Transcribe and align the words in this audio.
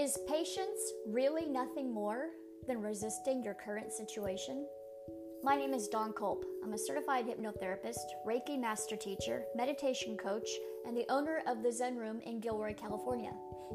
Is 0.00 0.16
patience 0.26 0.80
really 1.06 1.44
nothing 1.44 1.92
more 1.92 2.30
than 2.66 2.80
resisting 2.80 3.42
your 3.42 3.52
current 3.52 3.92
situation? 3.92 4.66
My 5.42 5.56
name 5.56 5.74
is 5.74 5.88
Dawn 5.88 6.14
Culp. 6.14 6.46
I'm 6.64 6.72
a 6.72 6.78
certified 6.78 7.26
hypnotherapist, 7.26 8.06
Reiki 8.26 8.58
master 8.58 8.96
teacher, 8.96 9.44
meditation 9.54 10.16
coach, 10.16 10.48
and 10.86 10.96
the 10.96 11.04
owner 11.10 11.42
of 11.46 11.62
the 11.62 11.70
Zen 11.70 11.98
Room 11.98 12.22
in 12.22 12.40
Gilroy, 12.40 12.72
California. 12.72 13.34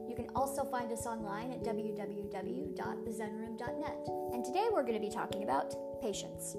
You 0.09 0.15
can 0.15 0.29
also 0.35 0.63
find 0.63 0.91
us 0.91 1.05
online 1.05 1.51
at 1.51 1.61
www.thezenroom.net. 1.61 4.07
And 4.33 4.43
today 4.43 4.65
we're 4.71 4.81
going 4.81 4.99
to 4.99 4.99
be 4.99 5.11
talking 5.11 5.43
about 5.43 5.75
patience. 6.01 6.55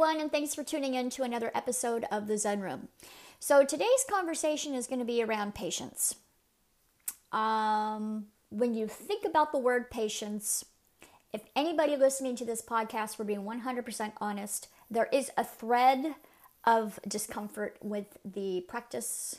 Everyone, 0.00 0.22
and 0.22 0.32
thanks 0.32 0.54
for 0.54 0.64
tuning 0.64 0.94
in 0.94 1.10
to 1.10 1.22
another 1.22 1.50
episode 1.54 2.06
of 2.10 2.26
the 2.26 2.38
Zen 2.38 2.60
Room. 2.60 2.88
So, 3.38 3.66
today's 3.66 4.06
conversation 4.08 4.72
is 4.72 4.86
going 4.86 4.98
to 4.98 5.04
be 5.04 5.22
around 5.22 5.54
patience. 5.54 6.14
Um, 7.32 8.28
when 8.48 8.72
you 8.72 8.86
think 8.86 9.26
about 9.26 9.52
the 9.52 9.58
word 9.58 9.90
patience, 9.90 10.64
if 11.34 11.42
anybody 11.54 11.96
listening 11.96 12.34
to 12.36 12.46
this 12.46 12.62
podcast 12.62 13.18
were 13.18 13.26
being 13.26 13.42
100% 13.42 14.12
honest, 14.22 14.68
there 14.90 15.10
is 15.12 15.30
a 15.36 15.44
thread 15.44 16.14
of 16.64 16.98
discomfort 17.06 17.76
with 17.82 18.16
the 18.24 18.64
practice 18.68 19.36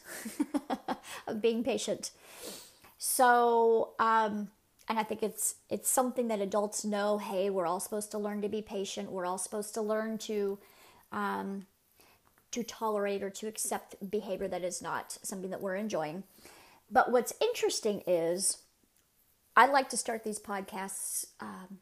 of 1.28 1.42
being 1.42 1.64
patient. 1.64 2.12
So, 3.00 3.94
um, 3.98 4.52
and 4.92 5.00
I 5.00 5.04
think 5.04 5.24
it's 5.24 5.56
it's 5.70 5.90
something 5.90 6.28
that 6.28 6.42
adults 6.42 6.84
know. 6.84 7.18
Hey, 7.18 7.50
we're 7.50 7.66
all 7.66 7.80
supposed 7.80 8.12
to 8.12 8.18
learn 8.18 8.42
to 8.42 8.50
be 8.50 8.62
patient. 8.62 9.10
We're 9.10 9.26
all 9.26 9.38
supposed 9.38 9.74
to 9.76 9.82
learn 9.82 10.18
to 10.18 10.60
um, 11.14 11.66
to 12.52 12.62
tolerate 12.62 13.24
or 13.24 13.30
to 13.30 13.48
accept 13.48 14.12
behavior 14.12 14.50
that 14.50 14.66
is 14.66 14.82
not 14.82 15.18
something 15.24 15.50
that 15.50 15.62
we're 15.62 15.78
enjoying. 15.78 16.24
But 16.92 17.10
what's 17.10 17.32
interesting 17.40 18.04
is 18.06 18.58
I 19.56 19.68
like 19.68 19.88
to 19.92 19.98
start 19.98 20.26
these 20.26 20.40
podcasts 20.40 21.28
um, 21.40 21.78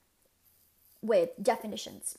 with 1.02 1.32
definitions 1.42 2.16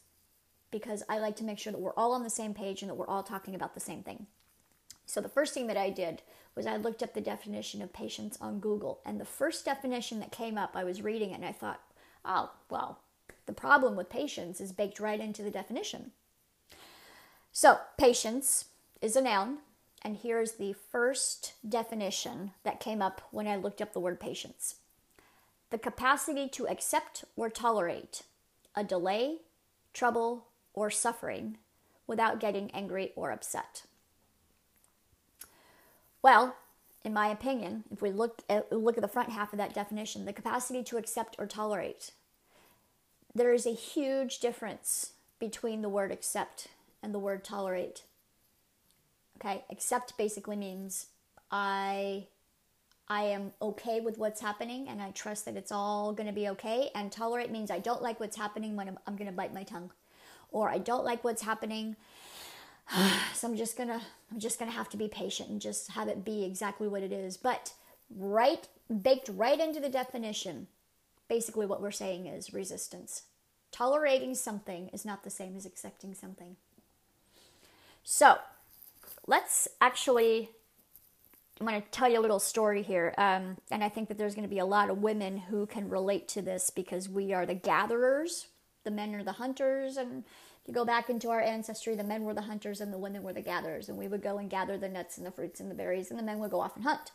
because 0.73 1.05
I 1.09 1.19
like 1.19 1.37
to 1.37 1.45
make 1.45 1.61
sure 1.61 1.73
that 1.73 1.81
we're 1.81 1.95
all 1.95 2.15
on 2.15 2.25
the 2.25 2.31
same 2.31 2.53
page 2.53 2.83
and 2.83 2.91
that 2.91 2.97
we're 2.97 3.07
all 3.07 3.23
talking 3.23 3.55
about 3.55 3.75
the 3.75 3.81
same 3.81 4.03
thing. 4.03 4.27
So 5.11 5.21
the 5.21 5.29
first 5.29 5.55
thing 5.55 5.67
that 5.67 5.77
I 5.77 5.91
did 5.91 6.23
was 6.55 6.67
I 6.67 6.77
looked 6.77 7.03
up 7.03 7.15
the 7.15 7.21
definition 7.21 7.83
of 7.83 7.93
patience 7.93 8.39
on 8.41 8.61
Google, 8.61 9.01
and 9.05 9.21
the 9.21 9.25
first 9.25 9.65
definition 9.65 10.21
that 10.21 10.31
came 10.31 10.57
up, 10.57 10.77
I 10.77 10.85
was 10.85 11.03
reading 11.03 11.33
it 11.33 11.35
and 11.35 11.45
I 11.45 11.53
thought, 11.53 11.81
oh, 12.25 12.51
well, 12.71 13.01
the 13.47 13.53
problem 13.53 13.97
with 13.97 14.09
patience 14.09 14.61
is 14.61 14.71
baked 14.71 15.01
right 15.01 15.21
into 15.21 15.43
the 15.43 15.51
definition. 15.51 16.13
So, 17.51 17.79
patience 17.99 18.67
is 19.03 19.17
a 19.17 19.21
noun, 19.21 19.59
and 20.03 20.17
here's 20.17 20.53
the 20.53 20.75
first 20.75 21.55
definition 21.69 22.53
that 22.63 22.79
came 22.79 23.03
up 23.03 23.21
when 23.33 23.49
I 23.49 23.57
looked 23.57 23.83
up 23.83 23.93
the 23.93 24.01
word 24.01 24.21
patience 24.21 24.77
the 25.71 25.79
capacity 25.79 26.49
to 26.49 26.67
accept 26.67 27.25
or 27.37 27.49
tolerate 27.49 28.25
a 28.75 28.83
delay, 28.83 29.39
trouble, 29.93 30.47
or 30.75 30.91
suffering 30.91 31.59
without 32.09 32.41
getting 32.41 32.73
angry 32.73 33.13
or 33.15 33.31
upset. 33.31 33.85
Well, 36.23 36.57
in 37.05 37.15
my 37.15 37.29
opinion, 37.29 37.85
if 37.91 38.03
we 38.03 38.11
look 38.11 38.43
at, 38.49 38.71
look 38.71 38.99
at 38.99 39.03
the 39.03 39.09
front 39.09 39.31
half 39.31 39.53
of 39.53 39.59
that 39.59 39.75
definition, 39.75 40.25
the 40.25 40.33
capacity 40.33 40.83
to 40.85 40.99
accept 40.99 41.37
or 41.39 41.47
tolerate, 41.47 42.13
there 43.35 43.53
is 43.53 43.67
a 43.67 43.71
huge 43.71 44.39
difference 44.39 45.13
between 45.39 45.83
the 45.83 45.89
word 45.89 46.13
accept 46.13 46.69
and 47.03 47.15
the 47.15 47.19
word 47.19 47.45
tolerate. 47.45 48.03
Okay, 49.39 49.65
accept 49.71 50.19
basically 50.19 50.57
means 50.57 51.07
I 51.51 52.27
I 53.09 53.23
am 53.23 53.53
okay 53.61 54.01
with 54.01 54.19
what's 54.19 54.41
happening 54.41 54.87
and 54.89 55.03
I 55.03 55.11
trust 55.11 55.45
that 55.47 55.57
it's 55.57 55.73
all 55.73 56.13
going 56.13 56.29
to 56.29 56.33
be 56.33 56.49
okay. 56.51 56.91
And 56.95 57.11
tolerate 57.11 57.51
means 57.51 57.71
I 57.71 57.81
don't 57.81 58.03
like 58.03 58.21
what's 58.21 58.37
happening 58.37 58.77
when 58.77 58.87
I'm, 58.87 58.99
I'm 59.07 59.17
going 59.17 59.27
to 59.27 59.37
bite 59.37 59.53
my 59.53 59.65
tongue, 59.65 59.91
or 60.53 60.69
I 60.69 60.79
don't 60.79 61.05
like 61.05 61.25
what's 61.25 61.43
happening 61.43 61.97
so 63.35 63.49
I'm 63.49 63.57
just 63.57 63.77
gonna 63.77 64.01
I'm 64.31 64.39
just 64.39 64.59
gonna 64.59 64.71
have 64.71 64.89
to 64.91 64.97
be 64.97 65.09
patient 65.09 65.51
and 65.51 65.61
just 65.61 65.91
have 65.93 66.09
it 66.09 66.25
be 66.25 66.45
exactly 66.45 66.89
what 66.89 67.03
it 67.03 67.13
is. 67.13 67.37
But 67.37 67.73
right 68.15 68.67
baked 69.03 69.29
right 69.29 69.61
into 69.61 69.81
the 69.81 69.89
definition, 69.89 70.67
basically 71.29 71.67
what 71.67 71.81
we're 71.81 71.91
saying 71.91 72.27
is 72.27 72.53
resistance. 72.53 73.23
Tolerating 73.73 74.35
something 74.35 74.89
is 74.93 75.05
not 75.05 75.23
the 75.23 75.31
same 75.31 75.57
as 75.57 75.65
accepting 75.65 76.15
something. 76.15 76.57
So 78.03 78.39
let's 79.27 79.69
actually 79.81 80.51
I'm 81.61 81.67
going 81.67 81.83
to 81.83 81.89
tell 81.91 82.09
you 82.09 82.19
a 82.19 82.23
little 82.23 82.39
story 82.39 82.83
here. 82.83 83.15
Um, 83.19 83.59
and 83.71 83.85
I 83.85 83.91
think 83.91 84.09
that 84.09 84.17
there's 84.17 84.35
going 84.35 84.49
to 84.49 84.55
be 84.55 84.61
a 84.61 84.65
lot 84.65 84.89
of 84.89 84.99
women 85.03 85.37
who 85.37 85.67
can 85.67 85.91
relate 85.91 86.27
to 86.29 86.41
this 86.41 86.71
because 86.71 87.07
we 87.07 87.35
are 87.35 87.45
the 87.45 87.55
gatherers, 87.55 88.47
the 88.85 88.91
men 88.91 89.15
are 89.15 89.23
the 89.23 89.33
hunters, 89.33 89.99
and 89.99 90.25
you 90.71 90.75
go 90.75 90.85
back 90.85 91.11
into 91.11 91.31
our 91.31 91.41
ancestry, 91.41 91.97
the 91.97 92.05
men 92.05 92.23
were 92.23 92.33
the 92.33 92.43
hunters 92.43 92.81
and 92.81 92.93
the 92.93 92.99
women 92.99 93.25
were 93.25 93.33
the 93.33 93.41
gatherers, 93.41 93.89
and 93.89 93.99
we 93.99 94.07
would 94.07 94.23
go 94.23 94.39
and 94.39 94.49
gather 94.49 94.79
the 94.79 94.89
nuts 94.89 95.19
and 95.19 95.27
the 95.27 95.33
fruits 95.33 95.59
and 95.59 95.69
the 95.69 95.75
berries, 95.75 96.11
and 96.11 96.19
the 96.19 96.23
men 96.23 96.39
would 96.39 96.53
go 96.53 96.61
off 96.61 96.77
and 96.77 96.85
hunt. 96.85 97.11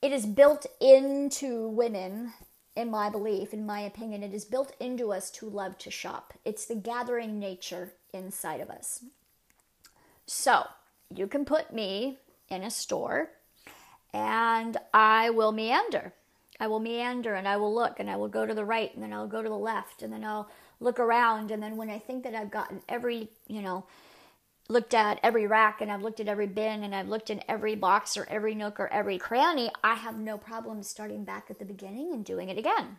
It 0.00 0.12
is 0.12 0.24
built 0.24 0.64
into 0.80 1.68
women, 1.68 2.32
in 2.74 2.90
my 2.90 3.10
belief, 3.10 3.52
in 3.52 3.66
my 3.66 3.80
opinion, 3.80 4.22
it 4.22 4.32
is 4.32 4.46
built 4.46 4.74
into 4.80 5.12
us 5.12 5.30
to 5.32 5.46
love 5.46 5.76
to 5.76 5.90
shop. 5.90 6.32
It's 6.42 6.64
the 6.64 6.74
gathering 6.74 7.38
nature 7.38 7.92
inside 8.14 8.62
of 8.62 8.70
us. 8.70 9.04
So, 10.24 10.64
you 11.14 11.26
can 11.26 11.44
put 11.44 11.74
me 11.74 12.16
in 12.48 12.62
a 12.62 12.70
store 12.70 13.28
and 14.14 14.78
I 14.94 15.28
will 15.28 15.52
meander. 15.52 16.14
I 16.58 16.66
will 16.66 16.80
meander 16.80 17.34
and 17.34 17.46
I 17.46 17.58
will 17.58 17.74
look 17.74 18.00
and 18.00 18.08
I 18.08 18.16
will 18.16 18.28
go 18.28 18.46
to 18.46 18.54
the 18.54 18.64
right 18.64 18.92
and 18.94 19.02
then 19.02 19.12
I'll 19.12 19.28
go 19.28 19.42
to 19.42 19.48
the 19.50 19.54
left 19.54 20.02
and 20.02 20.10
then 20.10 20.24
I'll 20.24 20.48
look 20.82 20.98
around 20.98 21.50
and 21.50 21.62
then 21.62 21.76
when 21.76 21.90
I 21.90 21.98
think 21.98 22.24
that 22.24 22.34
I've 22.34 22.50
gotten 22.50 22.82
every, 22.88 23.28
you 23.46 23.62
know, 23.62 23.84
looked 24.68 24.94
at 24.94 25.20
every 25.22 25.46
rack 25.46 25.80
and 25.80 25.90
I've 25.90 26.02
looked 26.02 26.20
at 26.20 26.28
every 26.28 26.46
bin 26.46 26.82
and 26.82 26.94
I've 26.94 27.08
looked 27.08 27.30
in 27.30 27.42
every 27.48 27.74
box 27.74 28.16
or 28.16 28.26
every 28.28 28.54
nook 28.54 28.80
or 28.80 28.92
every 28.92 29.18
cranny, 29.18 29.70
I 29.82 29.94
have 29.94 30.18
no 30.18 30.38
problem 30.38 30.82
starting 30.82 31.24
back 31.24 31.46
at 31.50 31.58
the 31.58 31.64
beginning 31.64 32.12
and 32.12 32.24
doing 32.24 32.48
it 32.48 32.58
again. 32.58 32.98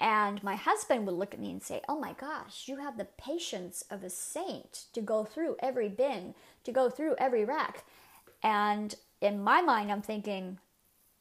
And 0.00 0.42
my 0.42 0.56
husband 0.56 1.06
would 1.06 1.14
look 1.14 1.32
at 1.32 1.40
me 1.40 1.52
and 1.52 1.62
say, 1.62 1.80
Oh 1.88 1.98
my 1.98 2.12
gosh, 2.14 2.64
you 2.66 2.78
have 2.78 2.98
the 2.98 3.04
patience 3.04 3.84
of 3.90 4.02
a 4.02 4.10
saint 4.10 4.86
to 4.94 5.00
go 5.00 5.24
through 5.24 5.56
every 5.60 5.88
bin, 5.88 6.34
to 6.64 6.72
go 6.72 6.90
through 6.90 7.14
every 7.18 7.44
rack. 7.44 7.84
And 8.42 8.94
in 9.20 9.42
my 9.42 9.62
mind, 9.62 9.92
I'm 9.92 10.02
thinking, 10.02 10.58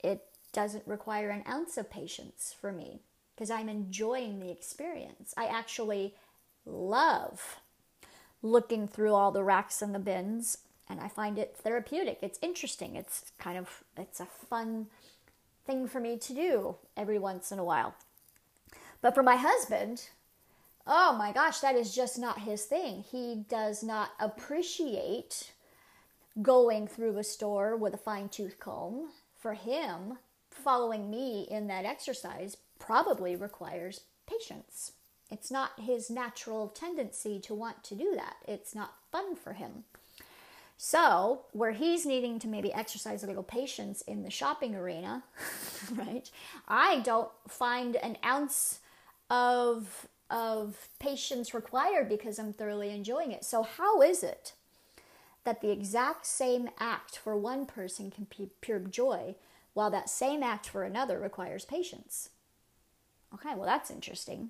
it 0.03 0.25
doesn't 0.51 0.88
require 0.88 1.29
an 1.29 1.43
ounce 1.47 1.77
of 1.77 1.91
patience 1.91 2.55
for 2.59 2.71
me 2.71 3.01
because 3.36 3.50
I'm 3.50 3.69
enjoying 3.69 4.40
the 4.40 4.52
experience. 4.52 5.34
I 5.38 5.46
actually 5.46 6.16
love 6.66 7.59
looking 8.42 8.88
through 8.88 9.14
all 9.14 9.31
the 9.31 9.44
racks 9.44 9.81
and 9.81 9.94
the 9.94 10.00
bins 10.00 10.58
and 10.92 11.00
I 11.00 11.08
find 11.08 11.40
it 11.40 11.56
therapeutic. 11.58 12.19
It's 12.22 12.40
interesting. 12.42 12.96
It's 12.96 13.31
kind 13.40 13.58
of 13.58 13.84
it's 13.97 14.19
a 14.19 14.25
fun 14.25 14.88
thing 15.66 15.88
for 15.88 16.00
me 16.00 16.18
to 16.18 16.34
do 16.34 16.75
every 16.97 17.18
once 17.18 17.52
in 17.52 17.59
a 17.59 17.64
while. 17.64 17.96
But 19.02 19.16
for 19.16 19.24
my 19.24 19.38
husband, 19.38 20.09
oh 20.86 21.16
my 21.18 21.31
gosh, 21.31 21.59
that 21.59 21.75
is 21.75 21.96
just 21.96 22.19
not 22.19 22.42
his 22.42 22.66
thing. 22.66 23.03
He 23.09 23.46
does 23.48 23.84
not 23.84 24.12
appreciate 24.19 25.53
going 26.42 26.88
through 26.88 27.18
a 27.18 27.24
store 27.24 27.75
with 27.75 27.94
a 27.94 27.98
fine 27.98 28.30
tooth 28.30 28.60
comb. 28.60 29.10
For 29.38 29.54
him, 29.54 30.18
following 30.51 31.10
me 31.10 31.48
in 31.50 31.68
that 31.68 31.86
exercise 31.86 32.57
probably 32.81 33.36
requires 33.36 34.01
patience. 34.28 34.94
It's 35.30 35.51
not 35.51 35.80
his 35.80 36.10
natural 36.10 36.68
tendency 36.68 37.39
to 37.42 37.54
want 37.54 37.83
to 37.86 37.95
do 37.95 38.13
that. 38.16 38.38
It's 38.48 38.75
not 38.75 38.95
fun 39.12 39.36
for 39.36 39.54
him. 39.54 39.86
So, 40.78 41.44
where 41.51 41.74
he's 41.74 42.07
needing 42.07 42.39
to 42.39 42.48
maybe 42.48 42.74
exercise 42.74 43.24
a 43.24 43.28
little 43.28 43.44
patience 43.44 44.01
in 44.01 44.24
the 44.24 44.31
shopping 44.31 44.75
arena, 44.75 45.24
right? 45.94 46.30
I 46.68 47.01
don't 47.01 47.30
find 47.48 47.95
an 47.98 48.18
ounce 48.25 48.80
of 49.30 50.07
of 50.31 50.88
patience 50.98 51.54
required 51.54 52.10
because 52.10 52.39
I'm 52.39 52.54
thoroughly 52.54 52.89
enjoying 52.89 53.31
it. 53.31 53.45
So, 53.45 53.62
how 53.62 54.01
is 54.01 54.24
it 54.24 54.54
that 55.44 55.62
the 55.62 55.69
exact 55.69 56.25
same 56.25 56.69
act 56.80 57.18
for 57.18 57.38
one 57.38 57.68
person 57.68 58.10
can 58.10 58.25
be 58.36 58.50
pure 58.60 58.80
joy, 58.80 59.36
while 59.74 59.92
that 59.92 60.10
same 60.10 60.42
act 60.42 60.68
for 60.68 60.84
another 60.84 61.19
requires 61.19 61.63
patience? 61.63 62.30
Okay, 63.33 63.56
well, 63.56 63.66
that's 63.66 63.92
interesting. 63.92 64.50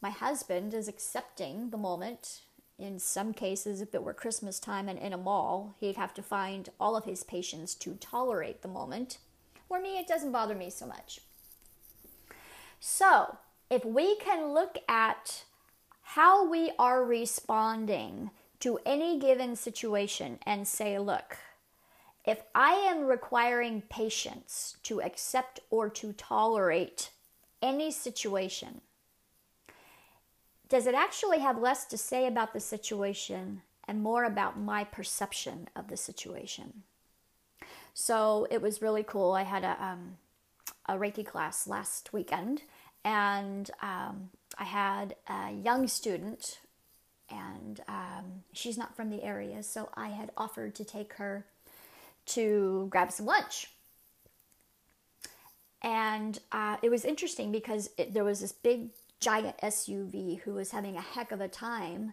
My 0.00 0.10
husband 0.10 0.74
is 0.74 0.88
accepting 0.88 1.70
the 1.70 1.76
moment. 1.76 2.42
In 2.78 2.98
some 2.98 3.32
cases, 3.32 3.80
if 3.80 3.94
it 3.94 4.02
were 4.02 4.14
Christmas 4.14 4.58
time 4.58 4.88
and 4.88 4.98
in 4.98 5.12
a 5.12 5.18
mall, 5.18 5.76
he'd 5.78 5.96
have 5.96 6.12
to 6.14 6.22
find 6.22 6.70
all 6.80 6.96
of 6.96 7.04
his 7.04 7.22
patience 7.22 7.74
to 7.76 7.94
tolerate 7.94 8.62
the 8.62 8.68
moment. 8.68 9.18
For 9.68 9.80
me, 9.80 9.98
it 9.98 10.08
doesn't 10.08 10.32
bother 10.32 10.56
me 10.56 10.70
so 10.70 10.86
much. 10.86 11.20
So, 12.80 13.38
if 13.70 13.84
we 13.84 14.16
can 14.16 14.52
look 14.52 14.78
at 14.88 15.44
how 16.02 16.48
we 16.48 16.72
are 16.78 17.04
responding 17.04 18.30
to 18.58 18.78
any 18.84 19.18
given 19.18 19.54
situation 19.54 20.38
and 20.44 20.66
say, 20.66 20.98
look, 20.98 21.38
if 22.24 22.42
I 22.54 22.72
am 22.72 23.04
requiring 23.04 23.82
patience 23.88 24.76
to 24.82 25.00
accept 25.00 25.60
or 25.70 25.88
to 25.90 26.12
tolerate 26.12 27.10
any 27.62 27.90
situation, 27.90 28.80
does 30.68 30.86
it 30.86 30.94
actually 30.94 31.38
have 31.38 31.58
less 31.58 31.84
to 31.86 31.96
say 31.96 32.26
about 32.26 32.52
the 32.52 32.60
situation 32.60 33.62
and 33.86 34.02
more 34.02 34.24
about 34.24 34.58
my 34.58 34.84
perception 34.84 35.68
of 35.76 35.88
the 35.88 35.96
situation? 35.96 36.82
So 37.94 38.46
it 38.50 38.62
was 38.62 38.82
really 38.82 39.02
cool. 39.02 39.32
I 39.32 39.42
had 39.42 39.64
a, 39.64 39.76
um, 39.84 40.16
a 40.88 40.94
Reiki 40.94 41.26
class 41.26 41.66
last 41.66 42.12
weekend, 42.12 42.62
and 43.04 43.70
um, 43.82 44.30
I 44.56 44.64
had 44.64 45.16
a 45.28 45.52
young 45.52 45.88
student, 45.88 46.60
and 47.28 47.80
um, 47.88 48.44
she's 48.52 48.78
not 48.78 48.96
from 48.96 49.10
the 49.10 49.22
area, 49.22 49.62
so 49.62 49.90
I 49.94 50.08
had 50.08 50.30
offered 50.36 50.74
to 50.76 50.84
take 50.84 51.14
her 51.14 51.44
to 52.26 52.86
grab 52.90 53.12
some 53.12 53.26
lunch. 53.26 53.71
And 55.82 56.38
uh, 56.52 56.76
it 56.82 56.90
was 56.90 57.04
interesting 57.04 57.50
because 57.50 57.90
it, 57.98 58.14
there 58.14 58.24
was 58.24 58.40
this 58.40 58.52
big 58.52 58.90
giant 59.20 59.58
SUV 59.58 60.40
who 60.40 60.54
was 60.54 60.70
having 60.70 60.96
a 60.96 61.00
heck 61.00 61.32
of 61.32 61.40
a 61.40 61.48
time 61.48 62.12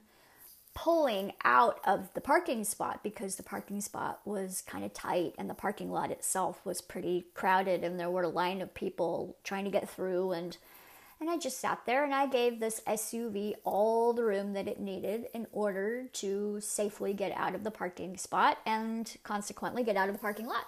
pulling 0.75 1.33
out 1.43 1.79
of 1.83 2.13
the 2.13 2.21
parking 2.21 2.63
spot 2.63 3.01
because 3.03 3.35
the 3.35 3.43
parking 3.43 3.81
spot 3.81 4.21
was 4.23 4.61
kind 4.61 4.85
of 4.85 4.93
tight 4.93 5.33
and 5.37 5.49
the 5.49 5.53
parking 5.55 5.91
lot 5.91 6.11
itself 6.11 6.63
was 6.63 6.81
pretty 6.81 7.25
crowded 7.33 7.83
and 7.83 7.99
there 7.99 8.09
were 8.09 8.23
a 8.23 8.29
line 8.29 8.61
of 8.61 8.73
people 8.73 9.35
trying 9.43 9.65
to 9.65 9.71
get 9.71 9.89
through 9.89 10.31
and 10.31 10.57
and 11.19 11.29
I 11.29 11.37
just 11.37 11.59
sat 11.59 11.81
there 11.85 12.05
and 12.05 12.15
I 12.15 12.27
gave 12.27 12.59
this 12.59 12.79
SUV 12.87 13.55
all 13.65 14.13
the 14.13 14.23
room 14.23 14.53
that 14.53 14.69
it 14.69 14.79
needed 14.79 15.25
in 15.33 15.47
order 15.51 16.05
to 16.13 16.61
safely 16.61 17.13
get 17.13 17.33
out 17.35 17.55
of 17.55 17.65
the 17.65 17.71
parking 17.71 18.15
spot 18.15 18.59
and 18.65 19.17
consequently 19.23 19.83
get 19.83 19.97
out 19.97 20.07
of 20.07 20.15
the 20.15 20.21
parking 20.21 20.47
lot. 20.47 20.67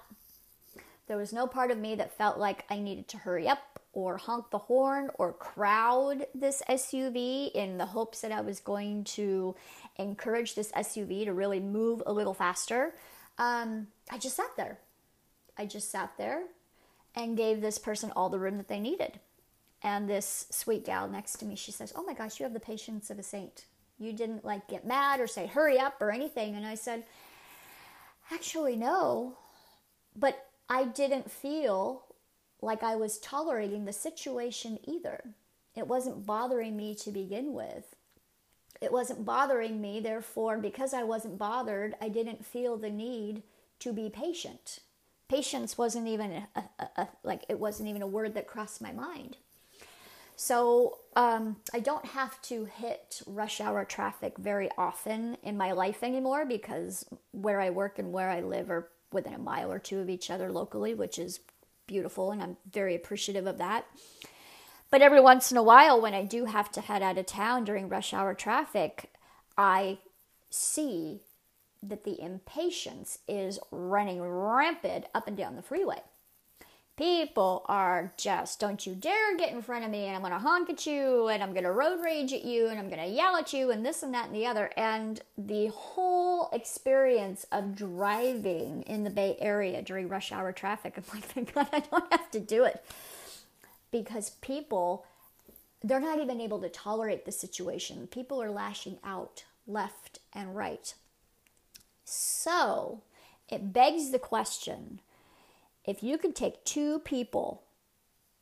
There 1.11 1.17
was 1.17 1.33
no 1.33 1.45
part 1.45 1.71
of 1.71 1.77
me 1.77 1.95
that 1.95 2.17
felt 2.17 2.37
like 2.37 2.63
I 2.69 2.79
needed 2.79 3.09
to 3.09 3.17
hurry 3.17 3.45
up 3.45 3.81
or 3.91 4.15
honk 4.15 4.49
the 4.49 4.59
horn 4.59 5.09
or 5.15 5.33
crowd 5.33 6.25
this 6.33 6.63
SUV 6.69 7.51
in 7.51 7.77
the 7.77 7.87
hopes 7.87 8.21
that 8.21 8.31
I 8.31 8.39
was 8.39 8.61
going 8.61 9.03
to 9.03 9.53
encourage 9.97 10.55
this 10.55 10.71
SUV 10.71 11.25
to 11.25 11.33
really 11.33 11.59
move 11.59 12.01
a 12.05 12.13
little 12.13 12.33
faster. 12.33 12.95
Um, 13.37 13.87
I 14.09 14.19
just 14.19 14.37
sat 14.37 14.55
there. 14.55 14.79
I 15.57 15.65
just 15.65 15.91
sat 15.91 16.13
there 16.17 16.43
and 17.13 17.35
gave 17.35 17.59
this 17.59 17.77
person 17.77 18.13
all 18.15 18.29
the 18.29 18.39
room 18.39 18.55
that 18.55 18.69
they 18.69 18.79
needed. 18.79 19.19
And 19.83 20.09
this 20.09 20.45
sweet 20.49 20.85
gal 20.85 21.09
next 21.09 21.39
to 21.39 21.45
me, 21.45 21.57
she 21.57 21.73
says, 21.73 21.91
Oh 21.93 22.03
my 22.03 22.13
gosh, 22.13 22.39
you 22.39 22.45
have 22.45 22.53
the 22.53 22.61
patience 22.61 23.09
of 23.09 23.19
a 23.19 23.23
saint. 23.23 23.65
You 23.99 24.13
didn't 24.13 24.45
like 24.45 24.69
get 24.69 24.87
mad 24.87 25.19
or 25.19 25.27
say, 25.27 25.47
hurry 25.47 25.77
up 25.77 26.01
or 26.01 26.09
anything. 26.09 26.55
And 26.55 26.65
I 26.65 26.75
said, 26.75 27.03
Actually, 28.31 28.77
no. 28.77 29.35
But 30.15 30.47
I 30.71 30.85
didn't 30.85 31.29
feel 31.29 32.05
like 32.61 32.81
I 32.81 32.95
was 32.95 33.17
tolerating 33.17 33.83
the 33.83 33.91
situation 33.91 34.79
either. 34.85 35.35
It 35.75 35.85
wasn't 35.85 36.25
bothering 36.25 36.77
me 36.77 36.95
to 36.95 37.11
begin 37.11 37.51
with. 37.51 37.97
It 38.79 38.93
wasn't 38.93 39.25
bothering 39.25 39.81
me, 39.81 39.99
therefore, 39.99 40.57
because 40.57 40.93
I 40.93 41.03
wasn't 41.03 41.37
bothered, 41.37 41.95
I 41.99 42.07
didn't 42.07 42.45
feel 42.45 42.77
the 42.77 42.89
need 42.89 43.43
to 43.79 43.91
be 43.91 44.09
patient. 44.09 44.79
Patience 45.27 45.77
wasn't 45.77 46.07
even 46.07 46.31
a, 46.31 46.47
a, 46.55 46.89
a, 46.95 47.07
like 47.21 47.43
it 47.49 47.59
wasn't 47.59 47.89
even 47.89 48.01
a 48.01 48.07
word 48.07 48.33
that 48.35 48.47
crossed 48.47 48.81
my 48.81 48.93
mind. 48.93 49.35
So 50.37 50.99
um, 51.17 51.57
I 51.73 51.81
don't 51.81 52.05
have 52.05 52.41
to 52.43 52.63
hit 52.63 53.21
rush 53.27 53.59
hour 53.59 53.83
traffic 53.83 54.37
very 54.37 54.69
often 54.77 55.35
in 55.43 55.57
my 55.57 55.73
life 55.73 56.01
anymore 56.01 56.45
because 56.45 57.05
where 57.31 57.59
I 57.59 57.71
work 57.71 57.99
and 57.99 58.13
where 58.13 58.29
I 58.29 58.39
live 58.39 58.71
are 58.71 58.87
within 59.11 59.33
a 59.33 59.39
mile 59.39 59.71
or 59.71 59.79
two 59.79 59.99
of 59.99 60.09
each 60.09 60.29
other 60.29 60.51
locally, 60.51 60.93
which 60.93 61.19
is 61.19 61.39
beautiful, 61.87 62.31
and 62.31 62.41
I'm 62.41 62.57
very 62.71 62.95
appreciative 62.95 63.47
of 63.47 63.57
that. 63.57 63.85
But 64.89 65.01
every 65.01 65.21
once 65.21 65.51
in 65.51 65.57
a 65.57 65.63
while, 65.63 66.01
when 66.01 66.13
I 66.13 66.23
do 66.23 66.45
have 66.45 66.71
to 66.73 66.81
head 66.81 67.01
out 67.01 67.17
of 67.17 67.25
town 67.25 67.63
during 67.63 67.89
rush 67.89 68.13
hour 68.13 68.33
traffic, 68.33 69.11
I 69.57 69.99
see 70.49 71.21
that 71.83 72.03
the 72.03 72.21
impatience 72.21 73.19
is 73.27 73.59
running 73.71 74.21
rampant 74.21 75.05
up 75.15 75.27
and 75.27 75.35
down 75.35 75.55
the 75.55 75.61
freeway. 75.61 76.01
People 77.01 77.65
are 77.65 78.13
just, 78.15 78.59
don't 78.59 78.85
you 78.85 78.93
dare 78.93 79.35
get 79.35 79.51
in 79.51 79.63
front 79.63 79.83
of 79.83 79.89
me, 79.89 80.05
and 80.05 80.15
I'm 80.15 80.21
gonna 80.21 80.37
honk 80.37 80.69
at 80.69 80.85
you, 80.85 81.29
and 81.29 81.41
I'm 81.41 81.51
gonna 81.51 81.71
road 81.71 81.99
rage 82.03 82.31
at 82.31 82.45
you, 82.45 82.67
and 82.67 82.77
I'm 82.77 82.91
gonna 82.91 83.07
yell 83.07 83.35
at 83.37 83.53
you, 83.53 83.71
and 83.71 83.83
this 83.83 84.03
and 84.03 84.13
that 84.13 84.27
and 84.27 84.35
the 84.35 84.45
other. 84.45 84.69
And 84.77 85.19
the 85.35 85.71
whole 85.73 86.51
experience 86.53 87.47
of 87.51 87.73
driving 87.75 88.83
in 88.83 89.03
the 89.03 89.09
Bay 89.09 89.35
Area 89.39 89.81
during 89.81 90.09
rush 90.09 90.31
hour 90.31 90.51
traffic, 90.51 90.93
I'm 90.95 91.03
like, 91.11 91.23
thank 91.23 91.55
God 91.55 91.69
I 91.73 91.79
don't 91.79 92.11
have 92.11 92.29
to 92.29 92.39
do 92.39 92.65
it. 92.65 92.85
Because 93.89 94.29
people, 94.41 95.03
they're 95.83 95.99
not 95.99 96.19
even 96.19 96.39
able 96.39 96.59
to 96.59 96.69
tolerate 96.69 97.25
the 97.25 97.31
situation. 97.31 98.05
People 98.05 98.39
are 98.43 98.51
lashing 98.51 98.99
out 99.03 99.45
left 99.65 100.19
and 100.33 100.55
right. 100.55 100.93
So 102.05 103.01
it 103.49 103.73
begs 103.73 104.11
the 104.11 104.19
question 104.19 104.99
if 105.85 106.03
you 106.03 106.17
could 106.17 106.35
take 106.35 106.63
two 106.63 106.99
people 106.99 107.63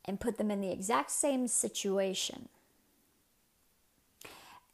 and 0.04 0.20
put 0.20 0.38
them 0.38 0.50
in 0.50 0.60
the 0.60 0.70
exact 0.70 1.10
same 1.10 1.46
situation 1.46 2.48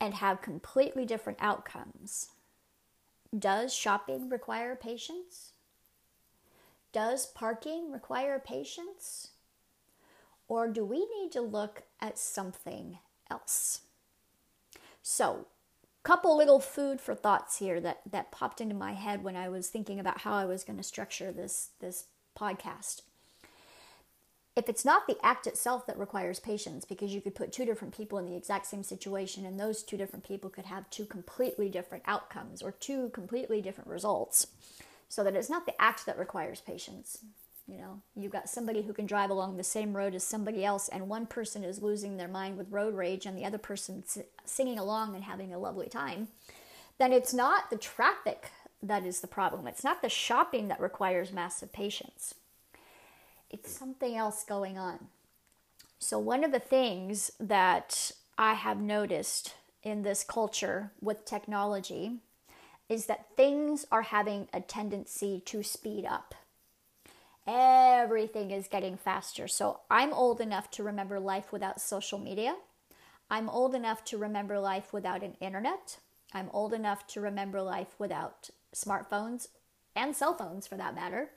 and 0.01 0.15
have 0.15 0.43
completely 0.43 1.05
different 1.05 1.39
outcomes, 1.41 2.31
does 3.37 3.75
shopping 3.75 4.29
require 4.29 4.77
patience? 4.77 5.53
Does 6.93 7.27
parking 7.27 7.93
require 7.93 8.39
patience? 8.39 9.31
Or 10.49 10.69
do 10.69 10.85
we 10.85 11.07
need 11.21 11.33
to 11.33 11.41
look 11.41 11.83
at 12.01 12.19
something 12.19 12.99
else? 13.31 13.83
So, 15.03 15.47
couple 16.07 16.37
little 16.37 16.61
food 16.61 17.01
for 17.01 17.17
thoughts 17.17 17.59
here 17.59 17.81
that, 17.81 18.01
that 18.09 18.31
popped 18.31 18.61
into 18.61 18.77
my 18.77 18.93
head 18.93 19.25
when 19.25 19.35
I 19.35 19.49
was 19.49 19.69
thinking 19.69 19.99
about 19.99 20.21
how 20.21 20.35
I 20.35 20.45
was 20.45 20.63
going 20.63 20.77
to 20.77 20.83
structure 20.85 21.33
this, 21.33 21.71
this 21.81 22.05
podcast. 22.37 23.03
If 24.55 24.71
it's 24.71 24.85
not 24.85 25.07
the 25.07 25.19
act 25.23 25.47
itself 25.47 25.87
that 25.87 25.99
requires 25.99 26.41
patience, 26.41 26.85
because 26.85 27.13
you 27.15 27.21
could 27.21 27.35
put 27.35 27.53
two 27.53 27.67
different 27.67 27.95
people 27.95 28.19
in 28.19 28.25
the 28.25 28.37
exact 28.37 28.67
same 28.67 28.83
situation 28.83 29.45
and 29.45 29.61
those 29.61 29.83
two 29.83 29.99
different 29.99 30.25
people 30.25 30.49
could 30.49 30.65
have 30.65 30.89
two 30.89 31.05
completely 31.05 31.69
different 31.69 32.05
outcomes 32.07 32.63
or 32.63 32.73
two 32.73 33.11
completely 33.11 33.61
different 33.61 33.91
results, 33.91 34.47
so 35.09 35.23
that 35.23 35.37
it's 35.37 35.51
not 35.51 35.67
the 35.67 35.81
act 35.81 36.07
that 36.07 36.19
requires 36.19 36.61
patience. 36.61 37.19
You 37.69 37.79
know, 37.79 38.01
you've 38.15 38.33
got 38.33 38.49
somebody 38.49 38.83
who 38.83 38.93
can 38.93 39.07
drive 39.07 39.29
along 39.29 39.57
the 39.57 39.65
same 39.65 39.95
road 39.95 40.15
as 40.15 40.25
somebody 40.25 40.65
else, 40.65 40.89
and 40.89 41.09
one 41.09 41.27
person 41.27 41.65
is 41.65 41.83
losing 41.83 42.17
their 42.17 42.29
mind 42.29 42.57
with 42.57 42.71
road 42.71 42.95
rage, 42.95 43.27
and 43.27 43.37
the 43.37 43.45
other 43.45 43.59
person 43.59 44.05
singing 44.45 44.79
along 44.79 45.17
and 45.17 45.25
having 45.25 45.53
a 45.53 45.59
lovely 45.59 45.89
time. 45.89 46.29
Then 46.99 47.13
it's 47.13 47.35
not 47.35 47.69
the 47.69 47.77
traffic 47.77 48.53
that 48.89 49.05
is 49.05 49.21
the 49.21 49.27
problem. 49.27 49.67
It's 49.67 49.85
not 49.85 50.03
the 50.03 50.09
shopping 50.09 50.69
that 50.69 50.81
requires 50.81 51.33
massive 51.33 51.73
patience, 51.73 52.35
it's 53.51 53.71
something 53.71 54.17
else 54.17 54.45
going 54.45 54.79
on. 54.79 55.09
So, 55.99 56.19
one 56.19 56.45
of 56.45 56.53
the 56.53 56.59
things 56.59 57.31
that 57.41 58.13
I 58.37 58.55
have 58.55 58.81
noticed 58.81 59.55
in 59.83 60.03
this 60.03 60.25
culture 60.25 60.91
with 61.01 61.25
technology 61.25 62.19
is 62.89 63.07
that 63.07 63.37
things 63.37 63.87
are 63.91 64.03
having 64.03 64.49
a 64.53 64.61
tendency 64.61 65.43
to 65.47 65.63
speed 65.63 66.05
up. 66.05 66.35
Everything 67.47 68.51
is 68.51 68.69
getting 68.69 68.97
faster. 68.97 69.49
So, 69.49 69.81
I'm 69.91 70.13
old 70.13 70.41
enough 70.41 70.71
to 70.73 70.83
remember 70.83 71.19
life 71.19 71.51
without 71.51 71.81
social 71.81 72.19
media. 72.19 72.57
I'm 73.31 73.49
old 73.49 73.75
enough 73.75 74.05
to 74.07 74.19
remember 74.19 74.59
life 74.59 74.93
without 74.93 75.23
an 75.23 75.37
internet. 75.41 75.99
I'm 76.33 76.51
old 76.53 76.73
enough 76.73 77.07
to 77.09 77.21
remember 77.21 77.63
life 77.63 77.95
without 77.99 78.51
smartphones 78.77 79.49
and 79.95 80.15
cell 80.15 80.35
phones 80.35 80.67
for 80.67 80.77
that 80.77 80.95
matter. 80.95 81.31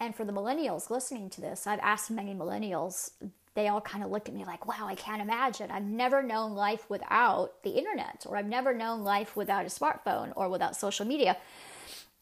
And 0.00 0.16
for 0.16 0.24
the 0.24 0.32
millennials 0.32 0.90
listening 0.90 1.30
to 1.30 1.40
this, 1.40 1.66
I've 1.66 1.78
asked 1.80 2.10
many 2.10 2.34
millennials, 2.34 3.10
they 3.54 3.68
all 3.68 3.80
kind 3.80 4.02
of 4.02 4.10
look 4.10 4.28
at 4.28 4.34
me 4.34 4.44
like, 4.44 4.66
wow, 4.66 4.86
I 4.86 4.94
can't 4.94 5.22
imagine. 5.22 5.70
I've 5.70 5.84
never 5.84 6.22
known 6.22 6.54
life 6.54 6.88
without 6.88 7.62
the 7.62 7.70
internet, 7.70 8.24
or 8.26 8.36
I've 8.36 8.46
never 8.46 8.74
known 8.74 9.04
life 9.04 9.36
without 9.36 9.66
a 9.66 9.68
smartphone 9.68 10.32
or 10.34 10.48
without 10.48 10.74
social 10.74 11.06
media. 11.06 11.36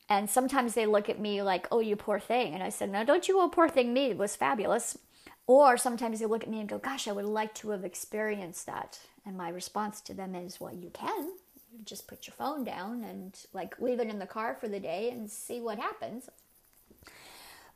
And 0.09 0.29
sometimes 0.29 0.75
they 0.75 0.87
look 0.87 1.09
at 1.09 1.21
me 1.21 1.41
like, 1.41 1.69
oh, 1.71 1.79
you 1.79 1.95
poor 1.95 2.19
thing. 2.19 2.53
And 2.53 2.63
I 2.65 2.69
said, 2.69 2.91
no, 2.91 3.05
don't 3.05 3.29
you, 3.29 3.41
oh, 3.41 3.49
poor 3.49 3.69
thing, 3.69 3.95
me. 3.95 4.07
It 4.07 4.19
was 4.19 4.35
fabulous. 4.35 4.99
Or 5.47 5.77
sometimes 5.77 6.19
they 6.19 6.27
look 6.27 6.43
at 6.43 6.51
me 6.51 6.59
and 6.59 6.69
go, 6.69 6.79
gosh, 6.79 7.07
I 7.07 7.13
would 7.13 7.25
like 7.25 7.55
to 7.57 7.71
have 7.71 7.85
experienced 7.85 8.67
that. 8.67 8.99
And 9.25 9.37
my 9.37 9.49
response 9.49 10.01
to 10.03 10.15
them 10.15 10.35
is, 10.35 10.61
well, 10.61 10.75
you 10.75 10.91
can 10.91 11.31
just 11.85 12.07
put 12.07 12.27
your 12.27 12.35
phone 12.35 12.65
down 12.65 13.05
and 13.05 13.39
like 13.53 13.81
leave 13.81 14.01
it 14.01 14.09
in 14.09 14.19
the 14.19 14.27
car 14.27 14.57
for 14.59 14.69
the 14.69 14.81
day 14.81 15.11
and 15.11 15.31
see 15.31 15.61
what 15.61 15.79
happens. 15.79 16.29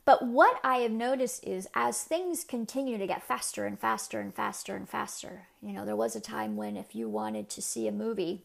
But 0.05 0.27
what 0.27 0.61
I 0.63 0.79
have 0.79 0.91
noticed 0.91 1.47
is 1.47 1.67
as 1.75 2.03
things 2.03 2.45
continue 2.45 2.99
to 2.99 3.07
get 3.07 3.23
faster 3.23 3.65
and 3.65 3.79
faster 3.79 4.21
and 4.21 4.35
faster 4.35 4.77
and 4.77 4.89
faster, 4.89 5.47
you 5.63 5.73
know, 5.73 5.87
there 5.87 5.97
was 5.97 6.15
a 6.15 6.21
time 6.21 6.57
when 6.57 6.77
if 6.77 6.95
you 6.95 7.09
wanted 7.09 7.49
to 7.51 7.63
see 7.63 7.89
a 7.89 7.93
movie, 7.93 8.43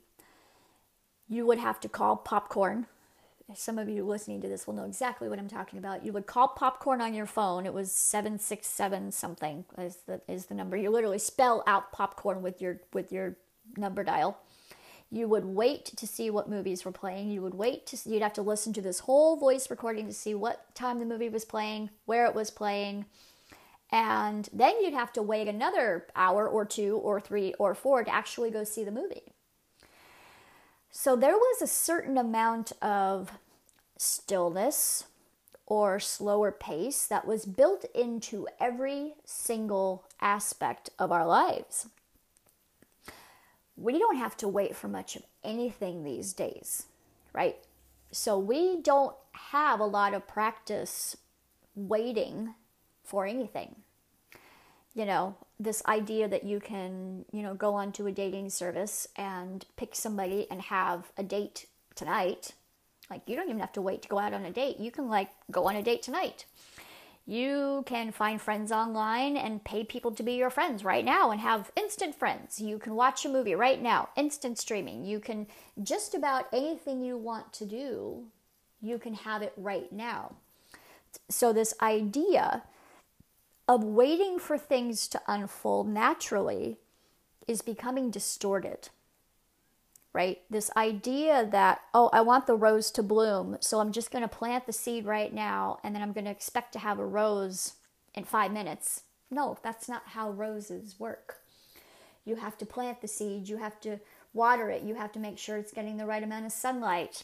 you 1.28 1.46
would 1.46 1.60
have 1.60 1.80
to 1.82 1.90
call 1.90 2.16
popcorn. 2.16 2.88
Some 3.56 3.78
of 3.78 3.90
you 3.90 4.06
listening 4.06 4.42
to 4.42 4.48
this 4.48 4.68
will 4.68 4.76
know 4.76 4.86
exactly 4.86 5.28
what 5.28 5.40
I'm 5.40 5.50
talking 5.50 5.80
about. 5.80 6.06
You 6.06 6.14
would 6.14 6.28
call 6.28 6.50
popcorn 6.50 7.02
on 7.02 7.14
your 7.14 7.26
phone. 7.26 7.66
It 7.66 7.74
was 7.74 7.92
767 7.92 9.12
something 9.12 9.66
is 9.78 9.98
the 10.06 10.22
is 10.28 10.46
the 10.46 10.56
number. 10.56 10.78
You 10.78 10.92
literally 10.92 11.20
spell 11.20 11.64
out 11.66 11.92
popcorn 11.92 12.42
with 12.42 12.62
your 12.62 12.80
with 12.94 13.12
your 13.12 13.36
number 13.76 14.04
dial 14.04 14.40
you 15.12 15.28
would 15.28 15.46
wait 15.46 15.86
to 15.86 16.06
see 16.06 16.30
what 16.30 16.50
movies 16.50 16.86
were 16.86 16.92
playing. 16.92 17.32
You 17.32 17.42
would 17.42 17.56
wait 17.56 17.88
to 17.88 17.98
see, 17.98 18.12
you'd 18.12 18.22
have 18.22 18.34
to 18.34 18.42
listen 18.42 18.74
to 18.74 18.82
this 18.82 19.00
whole 19.00 19.38
voice 19.38 19.70
recording 19.70 20.06
to 20.06 20.14
see 20.14 20.36
what 20.36 20.74
time 20.76 21.00
the 21.00 21.06
movie 21.06 21.30
was 21.30 21.46
playing, 21.46 21.90
where 22.06 22.26
it 22.26 22.36
was 22.36 22.52
playing. 22.52 23.06
And 23.92 24.48
then 24.54 24.82
you'd 24.82 24.94
have 24.94 25.12
to 25.14 25.24
wait 25.24 25.48
another 25.48 26.06
hour 26.16 26.48
or 26.48 26.64
two 26.64 26.98
or 26.98 27.20
three 27.20 27.56
or 27.56 27.74
four 27.74 28.04
to 28.04 28.14
actually 28.14 28.52
go 28.52 28.64
see 28.64 28.84
the 28.84 28.92
movie. 28.92 29.34
So 30.92 31.16
there 31.16 31.34
was 31.34 31.62
a 31.62 31.68
certain 31.68 32.18
amount 32.18 32.72
of 32.82 33.32
stillness 33.98 35.06
or 35.66 36.00
slower 36.00 36.52
pace 36.52 37.08
that 37.08 37.26
was 37.26 37.46
built 37.46 37.86
into 37.96 38.48
every 38.60 39.14
single 39.26 40.06
aspect 40.22 40.92
of 41.00 41.12
our 41.12 41.26
lives 41.26 41.88
we 43.80 43.98
don't 43.98 44.18
have 44.18 44.36
to 44.38 44.48
wait 44.48 44.76
for 44.76 44.88
much 44.88 45.16
of 45.16 45.24
anything 45.44 46.04
these 46.04 46.34
days, 46.34 46.88
right? 47.34 47.58
So 48.12 48.38
we 48.38 48.82
don't 48.82 49.16
have 49.32 49.80
a 49.80 49.86
lot 49.86 50.14
of 50.14 50.28
practice 50.28 51.16
waiting 51.76 52.56
for 53.04 53.26
anything. 53.26 53.76
You 54.94 55.06
know, 55.06 55.36
this 55.60 55.82
idea 55.86 56.28
that 56.28 56.44
you 56.44 56.60
can, 56.60 57.26
you 57.32 57.42
know, 57.42 57.54
go 57.54 57.74
onto 57.74 58.08
a 58.08 58.12
dating 58.12 58.50
service 58.50 59.08
and 59.16 59.66
pick 59.78 59.96
somebody 59.96 60.48
and 60.52 60.62
have 60.64 61.12
a 61.18 61.24
date 61.24 61.68
tonight. 61.96 62.54
Like, 63.10 63.22
you 63.28 63.36
don't 63.36 63.50
even 63.50 63.60
have 63.60 63.74
to 63.74 63.82
wait 63.82 64.02
to 64.02 64.10
go 64.10 64.20
out 64.20 64.34
on 64.34 64.46
a 64.46 64.52
date. 64.52 64.80
You 64.80 64.92
can, 64.92 65.10
like, 65.10 65.30
go 65.52 65.66
on 65.66 65.76
a 65.76 65.84
date 65.84 66.02
tonight. 66.02 66.46
You 67.30 67.84
can 67.86 68.12
find 68.12 68.42
friends 68.42 68.72
online 68.72 69.38
and 69.38 69.64
pay 69.64 69.84
people 69.84 70.10
to 70.14 70.24
be 70.24 70.34
your 70.34 70.50
friends 70.50 70.84
right 70.84 71.06
now 71.06 71.30
and 71.30 71.40
have 71.40 71.72
instant 71.76 72.16
friends. 72.16 72.60
You 72.60 72.80
can 72.80 72.96
watch 72.96 73.24
a 73.24 73.30
movie 73.30 73.54
right 73.54 73.80
now, 73.80 74.10
instant 74.16 74.58
streaming. 74.58 75.06
You 75.06 75.20
can 75.20 75.46
just 75.84 76.16
about 76.16 76.48
anything 76.52 77.04
you 77.04 77.18
want 77.18 77.54
to 77.54 77.68
do, 77.68 78.24
you 78.82 78.98
can 78.98 79.14
have 79.14 79.44
it 79.44 79.54
right 79.58 79.94
now. 79.94 80.38
So, 81.30 81.54
this 81.54 81.76
idea 81.84 82.64
of 83.68 83.84
waiting 83.84 84.40
for 84.40 84.58
things 84.58 85.08
to 85.10 85.22
unfold 85.28 85.88
naturally 85.88 86.80
is 87.48 87.62
becoming 87.62 88.10
distorted 88.10 88.90
right? 90.14 90.42
This 90.50 90.72
idea 90.76 91.48
that, 91.52 91.82
oh, 91.94 92.10
I 92.12 92.22
want 92.22 92.48
the 92.48 92.56
rose 92.56 92.92
to 92.92 93.04
bloom, 93.04 93.58
so 93.60 93.80
I'm 93.80 93.92
just 93.92 94.12
going 94.12 94.24
to 94.24 94.28
plant 94.28 94.66
the 94.66 94.74
seed 94.74 95.06
right 95.06 95.34
now 95.34 95.80
and 95.84 95.94
then 95.94 96.02
I'm 96.02 96.14
going 96.14 96.26
to 96.26 96.32
expect 96.32 96.74
to 96.74 96.80
have 96.80 97.00
a 97.00 97.06
rose 97.06 97.74
in 98.16 98.24
five 98.24 98.52
minutes. 98.52 99.04
No, 99.30 99.58
that's 99.62 99.88
not 99.88 100.04
how 100.08 100.32
roses 100.32 100.96
work. 101.00 101.38
You 102.26 102.36
have 102.38 102.58
to 102.58 102.66
plant 102.66 103.02
the 103.02 103.08
seed, 103.08 103.48
you 103.48 103.58
have 103.58 103.80
to 103.82 104.00
water 104.34 104.70
it, 104.70 104.84
you 104.84 104.96
have 104.96 105.12
to 105.14 105.20
make 105.20 105.38
sure 105.38 105.58
it's 105.58 105.72
getting 105.72 105.98
the 105.98 106.06
right 106.06 106.24
amount 106.24 106.46
of 106.46 106.52
sunlight. 106.52 107.24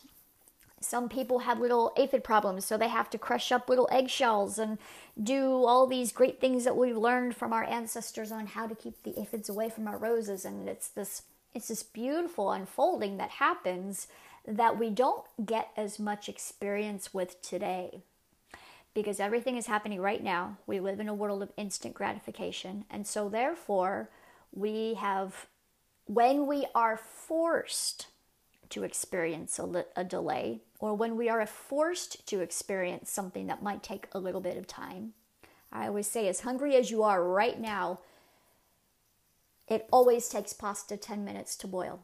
Some 0.81 1.09
people 1.09 1.39
have 1.39 1.59
little 1.59 1.93
aphid 1.97 2.23
problems, 2.23 2.65
so 2.65 2.77
they 2.77 2.89
have 2.89 3.09
to 3.09 3.17
crush 3.17 3.51
up 3.51 3.69
little 3.69 3.87
eggshells 3.91 4.59
and 4.59 4.77
do 5.21 5.63
all 5.63 5.87
these 5.87 6.11
great 6.11 6.39
things 6.39 6.63
that 6.63 6.77
we've 6.77 6.97
learned 6.97 7.35
from 7.35 7.53
our 7.53 7.63
ancestors 7.63 8.31
on 8.31 8.45
how 8.47 8.67
to 8.67 8.75
keep 8.75 9.01
the 9.01 9.19
aphids 9.19 9.49
away 9.49 9.69
from 9.69 9.87
our 9.87 9.97
roses. 9.97 10.45
And 10.45 10.69
it's 10.69 10.89
this 10.89 11.23
it's 11.55 11.69
this 11.69 11.83
beautiful 11.83 12.51
unfolding 12.51 13.17
that 13.17 13.31
happens 13.31 14.07
that 14.45 14.77
we 14.77 14.89
don't 14.89 15.23
get 15.43 15.69
as 15.75 15.97
much 15.97 16.29
experience 16.29 17.13
with 17.13 17.41
today 17.41 18.01
because 18.93 19.19
everything 19.19 19.57
is 19.57 19.67
happening 19.67 19.99
right 19.99 20.23
now. 20.23 20.57
We 20.67 20.79
live 20.79 20.99
in 20.99 21.09
a 21.09 21.13
world 21.13 21.41
of 21.41 21.51
instant 21.57 21.93
gratification. 21.95 22.85
And 22.89 23.07
so, 23.07 23.29
therefore, 23.29 24.09
we 24.53 24.95
have, 24.95 25.47
when 26.05 26.45
we 26.45 26.65
are 26.75 26.97
forced 26.97 28.07
to 28.69 28.83
experience 28.83 29.59
a, 29.59 29.85
a, 29.95 30.03
delay, 30.03 30.61
or 30.79 30.93
when 30.93 31.15
we 31.15 31.29
are 31.29 31.45
forced 31.45 32.25
to 32.27 32.39
experience 32.39 33.11
something 33.11 33.47
that 33.47 33.63
might 33.63 33.83
take 33.83 34.07
a 34.11 34.19
little 34.19 34.41
bit 34.41 34.57
of 34.57 34.67
time, 34.67 35.13
I 35.71 35.87
always 35.87 36.07
say, 36.07 36.27
as 36.27 36.41
hungry 36.41 36.75
as 36.75 36.89
you 36.89 37.03
are 37.03 37.23
right 37.23 37.59
now, 37.59 37.99
it 39.67 39.87
always 39.91 40.29
takes 40.29 40.53
pasta 40.53 40.97
10 40.97 41.25
minutes 41.25 41.55
to 41.57 41.67
boil. 41.67 41.99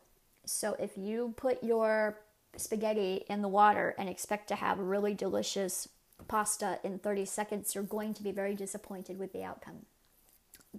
So 0.45 0.75
if 0.79 0.97
you 0.97 1.33
put 1.37 1.63
your 1.63 2.19
spaghetti 2.57 3.23
in 3.29 3.41
the 3.41 3.47
water 3.47 3.95
and 3.97 4.09
expect 4.09 4.47
to 4.49 4.55
have 4.55 4.79
really 4.79 5.13
delicious 5.13 5.87
pasta 6.27 6.79
in 6.83 6.99
30 6.99 7.25
seconds, 7.25 7.75
you're 7.75 7.83
going 7.83 8.13
to 8.15 8.23
be 8.23 8.31
very 8.31 8.55
disappointed 8.55 9.19
with 9.19 9.33
the 9.33 9.43
outcome 9.43 9.85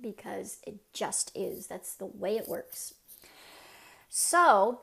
because 0.00 0.58
it 0.66 0.76
just 0.92 1.30
is. 1.34 1.66
That's 1.66 1.94
the 1.94 2.06
way 2.06 2.36
it 2.36 2.48
works. 2.48 2.94
So, 4.08 4.80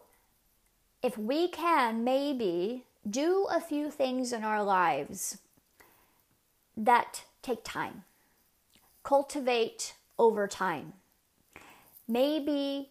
if 1.02 1.18
we 1.18 1.48
can 1.48 2.04
maybe 2.04 2.84
do 3.10 3.48
a 3.50 3.62
few 3.62 3.90
things 3.90 4.34
in 4.34 4.44
our 4.44 4.64
lives 4.64 5.38
that 6.76 7.24
take 7.42 7.64
time, 7.64 8.04
cultivate 9.04 9.94
over 10.18 10.48
time 10.48 10.94
maybe 12.10 12.90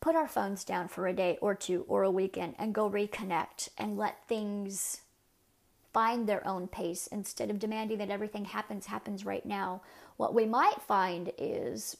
put 0.00 0.16
our 0.16 0.26
phones 0.26 0.64
down 0.64 0.88
for 0.88 1.06
a 1.06 1.12
day 1.12 1.38
or 1.40 1.54
two 1.54 1.84
or 1.86 2.02
a 2.02 2.10
weekend 2.10 2.54
and 2.58 2.74
go 2.74 2.90
reconnect 2.90 3.68
and 3.78 3.96
let 3.96 4.26
things 4.26 5.02
find 5.92 6.28
their 6.28 6.46
own 6.46 6.66
pace 6.66 7.06
instead 7.06 7.50
of 7.50 7.58
demanding 7.58 7.98
that 7.98 8.10
everything 8.10 8.46
happens 8.46 8.86
happens 8.86 9.24
right 9.24 9.46
now. 9.46 9.80
What 10.16 10.34
we 10.34 10.46
might 10.46 10.82
find 10.86 11.32
is 11.38 11.96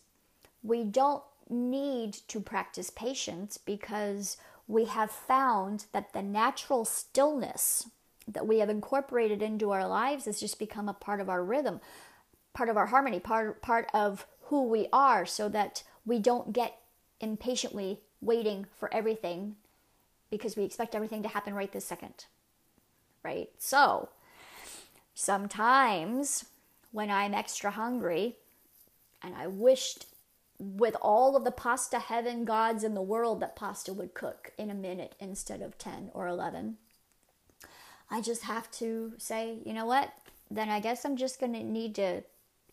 we 0.63 0.85
don't 0.85 1.23
need 1.49 2.15
to 2.29 2.41
practice 2.41 2.91
patience 2.91 3.57
because 3.59 4.37
we 4.69 4.87
have 4.87 5.11
found 5.11 5.87
that 5.93 6.13
the 6.13 6.23
natural 6.23 6.85
stillness 6.85 7.89
that 8.27 8.47
we 8.47 8.59
have 8.59 8.69
incorporated 8.69 9.43
into 9.43 9.71
our 9.71 9.87
lives 9.87 10.25
has 10.25 10.41
just 10.41 10.59
become 10.59 10.89
a 10.89 10.95
part 10.95 11.21
of 11.21 11.29
our 11.29 11.45
rhythm 11.45 11.81
part 12.53 12.69
of 12.69 12.77
our 12.77 12.87
harmony 12.87 13.21
part 13.21 13.63
part 13.63 13.89
of 13.95 14.27
who 14.45 14.65
we 14.65 14.89
are 14.93 15.25
so 15.27 15.49
that 15.49 15.83
we 16.07 16.21
don't 16.21 16.53
get 16.53 16.79
impatiently 17.21 18.01
waiting 18.21 18.67
for 18.79 18.93
everything 18.95 19.57
because 20.31 20.57
we 20.57 20.65
expect 20.65 20.95
everything 20.95 21.23
to 21.23 21.29
happen 21.29 21.55
right 21.55 21.73
this 21.73 21.85
second. 21.85 22.27
Right? 23.23 23.51
So, 23.59 24.09
sometimes 25.15 26.47
when 26.93 27.11
I'm 27.11 27.35
extra 27.35 27.73
hungry 27.73 28.37
and 29.23 29.35
I 29.35 29.49
wished 29.49 30.07
with 30.59 30.97
all 31.03 31.37
of 31.37 31.45
the 31.45 31.51
pasta 31.51 31.99
heaven 31.99 32.45
gods 32.45 32.83
in 32.85 32.95
the 32.95 33.03
world 33.03 33.41
that 33.41 33.57
pasta 33.57 33.93
would 33.93 34.15
cook 34.15 34.53
in 34.57 34.71
a 34.71 34.75
minute 34.75 35.15
instead 35.21 35.61
of 35.61 35.77
10 35.77 36.11
or 36.15 36.29
11, 36.29 36.77
I 38.11 38.21
just 38.21 38.45
have 38.45 38.71
to 38.73 39.13
say, 39.19 39.59
you 39.65 39.75
know 39.75 39.87
what? 39.87 40.13
Then 40.51 40.71
I 40.71 40.81
guess 40.81 41.05
I'm 41.05 41.17
just 41.17 41.41
going 41.41 41.53
to 41.53 41.63
need 41.63 41.95
to 41.97 42.23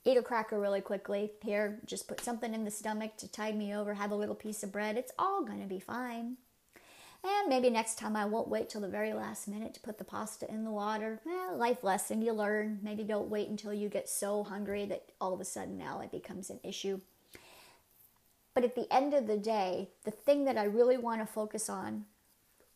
eat 0.05 0.17
a 0.17 0.21
cracker 0.21 0.59
really 0.59 0.81
quickly. 0.81 1.31
Here, 1.41 1.79
just 1.85 2.07
put 2.07 2.21
something 2.21 2.53
in 2.53 2.65
the 2.65 2.71
stomach 2.71 3.17
to 3.17 3.31
tide 3.31 3.57
me 3.57 3.73
over, 3.75 3.93
have 3.93 4.11
a 4.11 4.15
little 4.15 4.35
piece 4.35 4.63
of 4.63 4.71
bread. 4.71 4.97
It's 4.97 5.13
all 5.17 5.43
going 5.43 5.61
to 5.61 5.67
be 5.67 5.79
fine. 5.79 6.37
And 7.23 7.47
maybe 7.47 7.69
next 7.69 7.97
time 7.97 8.17
I 8.17 8.25
won't 8.25 8.49
wait 8.49 8.69
till 8.69 8.81
the 8.81 8.89
very 8.89 9.13
last 9.13 9.47
minute 9.47 9.73
to 9.75 9.79
put 9.79 9.97
the 9.97 10.03
pasta 10.03 10.49
in 10.51 10.65
the 10.65 10.71
water. 10.71 11.21
Eh, 11.25 11.51
life 11.55 11.81
lesson 11.81 12.21
you 12.21 12.33
learn. 12.33 12.79
Maybe 12.83 13.03
don't 13.03 13.29
wait 13.29 13.47
until 13.47 13.73
you 13.73 13.87
get 13.87 14.09
so 14.09 14.43
hungry 14.43 14.85
that 14.87 15.05
all 15.21 15.33
of 15.33 15.39
a 15.39 15.45
sudden 15.45 15.77
now 15.77 16.01
it 16.01 16.11
becomes 16.11 16.49
an 16.49 16.59
issue. 16.63 16.99
But 18.53 18.65
at 18.65 18.75
the 18.75 18.93
end 18.93 19.13
of 19.13 19.25
the 19.25 19.37
day, 19.37 19.89
the 20.03 20.11
thing 20.11 20.43
that 20.45 20.57
I 20.57 20.65
really 20.65 20.97
want 20.97 21.21
to 21.21 21.25
focus 21.25 21.69
on 21.69 22.05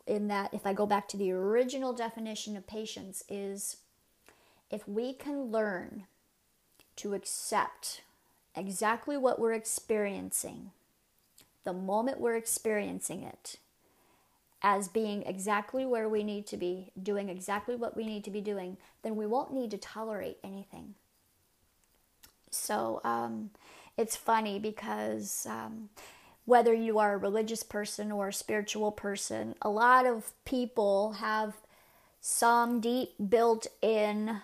in 0.07 0.29
that, 0.29 0.53
if 0.53 0.65
I 0.65 0.74
go 0.74 0.86
back 0.86 1.10
to 1.10 1.17
the 1.17 1.31
original 1.31 1.91
definition 1.91 2.55
of 2.55 2.65
patience, 2.65 3.24
is 3.27 3.77
if 4.72 4.88
we 4.88 5.12
can 5.12 5.51
learn 5.51 6.05
to 6.98 7.13
accept 7.13 8.01
exactly 8.56 9.18
what 9.18 9.39
we're 9.39 9.54
experiencing, 9.54 10.72
the 11.63 11.74
moment 11.74 12.20
we're 12.20 12.36
experiencing 12.36 13.24
it, 13.24 13.58
as 14.62 14.88
being 14.88 15.24
exactly 15.24 15.86
where 15.86 16.10
we 16.10 16.24
need 16.24 16.48
to 16.48 16.58
be, 16.58 16.92
doing 17.01 17.30
exactly 17.30 17.75
what 17.75 17.96
we 17.96 18.06
need 18.06 18.24
to 18.24 18.32
be 18.32 18.42
doing, 18.42 18.77
then 19.04 19.16
we 19.16 19.25
won't 19.25 19.54
need 19.54 19.72
to 19.72 19.77
tolerate 19.77 20.38
anything. 20.44 20.96
So 22.50 23.01
um, 23.04 23.51
it's 23.98 24.16
funny 24.16 24.58
because 24.58 25.46
um, 25.50 25.89
whether 26.46 26.74
you 26.74 26.98
are 26.98 27.13
a 27.13 27.18
religious 27.18 27.62
person 27.62 28.12
or 28.12 28.30
a 28.30 28.34
spiritual 28.34 28.92
person, 28.92 29.54
a 29.62 29.70
lot 29.70 30.06
of 30.06 30.32
people 30.46 31.13
have 31.13 31.54
some 32.20 32.80
deep 32.80 33.13
built 33.30 33.68
in 33.82 34.42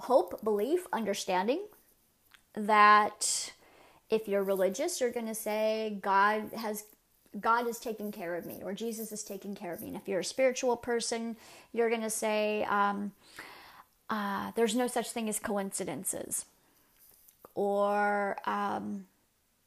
hope, 0.00 0.42
belief, 0.42 0.86
understanding 0.92 1.60
that 2.54 3.52
if 4.08 4.26
you're 4.26 4.42
religious, 4.42 5.00
you're 5.00 5.12
going 5.12 5.26
to 5.26 5.34
say 5.34 5.98
God 6.02 6.50
has 6.56 6.84
God 7.40 7.68
is 7.68 7.78
taking 7.78 8.10
care 8.10 8.34
of 8.34 8.44
me 8.44 8.60
or 8.64 8.72
Jesus 8.72 9.12
is 9.12 9.22
taking 9.22 9.54
care 9.54 9.72
of 9.72 9.80
me. 9.80 9.88
And 9.88 9.96
if 9.96 10.08
you're 10.08 10.20
a 10.20 10.24
spiritual 10.24 10.76
person, 10.76 11.36
you're 11.72 11.88
going 11.88 12.02
to 12.02 12.10
say 12.10 12.64
um, 12.64 13.12
uh, 14.08 14.50
there's 14.56 14.74
no 14.74 14.88
such 14.88 15.12
thing 15.12 15.28
as 15.28 15.38
coincidences. 15.38 16.46
Or 17.54 18.36
um, 18.46 19.06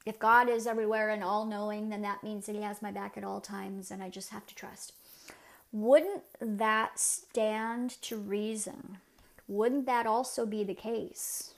if 0.05 0.19
God 0.19 0.49
is 0.49 0.67
everywhere 0.67 1.09
and 1.09 1.23
all 1.23 1.45
knowing, 1.45 1.87
then 1.87 2.01
that 2.01 2.21
means 2.21 2.45
that 2.45 2.55
He 2.55 2.61
has 2.63 2.81
my 2.81 2.91
back 2.91 3.17
at 3.17 3.23
all 3.23 3.39
times 3.39 3.91
and 3.91 4.03
I 4.03 4.09
just 4.09 4.31
have 4.31 4.45
to 4.47 4.55
trust. 4.55 4.91
Wouldn't 5.71 6.23
that 6.41 6.99
stand 6.99 8.01
to 8.01 8.17
reason? 8.17 8.97
Wouldn't 9.53 9.85
that 9.85 10.07
also 10.07 10.45
be 10.45 10.63
the 10.63 10.73
case 10.73 11.53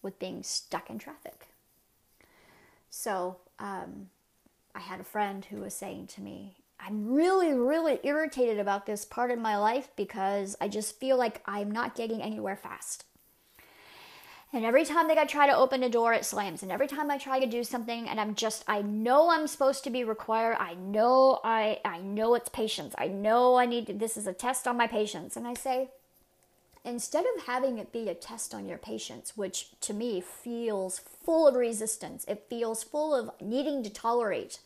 with 0.00 0.18
being 0.18 0.42
stuck 0.42 0.88
in 0.88 0.98
traffic? 0.98 1.48
So, 2.88 3.36
um, 3.58 4.08
I 4.74 4.80
had 4.80 5.00
a 5.00 5.04
friend 5.04 5.44
who 5.44 5.58
was 5.58 5.74
saying 5.74 6.06
to 6.08 6.22
me, 6.22 6.56
I'm 6.80 7.12
really, 7.12 7.52
really 7.52 7.98
irritated 8.02 8.58
about 8.58 8.86
this 8.86 9.04
part 9.04 9.30
of 9.30 9.38
my 9.38 9.58
life 9.58 9.90
because 9.94 10.56
I 10.60 10.68
just 10.68 10.98
feel 10.98 11.18
like 11.18 11.42
I'm 11.44 11.70
not 11.70 11.96
getting 11.96 12.22
anywhere 12.22 12.56
fast. 12.56 13.04
And 14.52 14.64
every 14.64 14.86
time 14.86 15.08
that 15.08 15.18
I 15.18 15.26
try 15.26 15.46
to 15.46 15.56
open 15.56 15.82
a 15.82 15.90
door, 15.90 16.14
it 16.14 16.24
slams. 16.24 16.62
And 16.62 16.72
every 16.72 16.86
time 16.86 17.10
I 17.10 17.18
try 17.18 17.38
to 17.40 17.46
do 17.46 17.62
something, 17.62 18.08
and 18.08 18.18
I'm 18.18 18.34
just, 18.34 18.64
I 18.66 18.80
know 18.80 19.30
I'm 19.30 19.46
supposed 19.46 19.84
to 19.84 19.90
be 19.90 20.04
required. 20.04 20.56
I 20.58 20.74
know 20.74 21.40
I, 21.44 21.80
I 21.84 22.00
know 22.00 22.34
it's 22.34 22.48
patience. 22.48 22.94
I 22.96 23.08
know 23.08 23.56
I 23.56 23.66
need 23.66 23.88
to, 23.88 23.92
this 23.92 24.16
is 24.16 24.26
a 24.26 24.32
test 24.32 24.66
on 24.66 24.78
my 24.78 24.86
patience. 24.86 25.36
And 25.36 25.46
I 25.46 25.52
say, 25.52 25.90
instead 26.88 27.24
of 27.36 27.44
having 27.44 27.78
it 27.78 27.92
be 27.92 28.08
a 28.08 28.14
test 28.14 28.54
on 28.54 28.66
your 28.66 28.78
patience, 28.78 29.36
which 29.36 29.68
to 29.80 29.92
me 29.92 30.20
feels 30.20 30.98
full 30.98 31.46
of 31.46 31.54
resistance, 31.54 32.24
it 32.26 32.46
feels 32.48 32.82
full 32.82 33.14
of 33.14 33.30
needing 33.40 33.82
to 33.82 33.90
tolerate. 33.90 34.60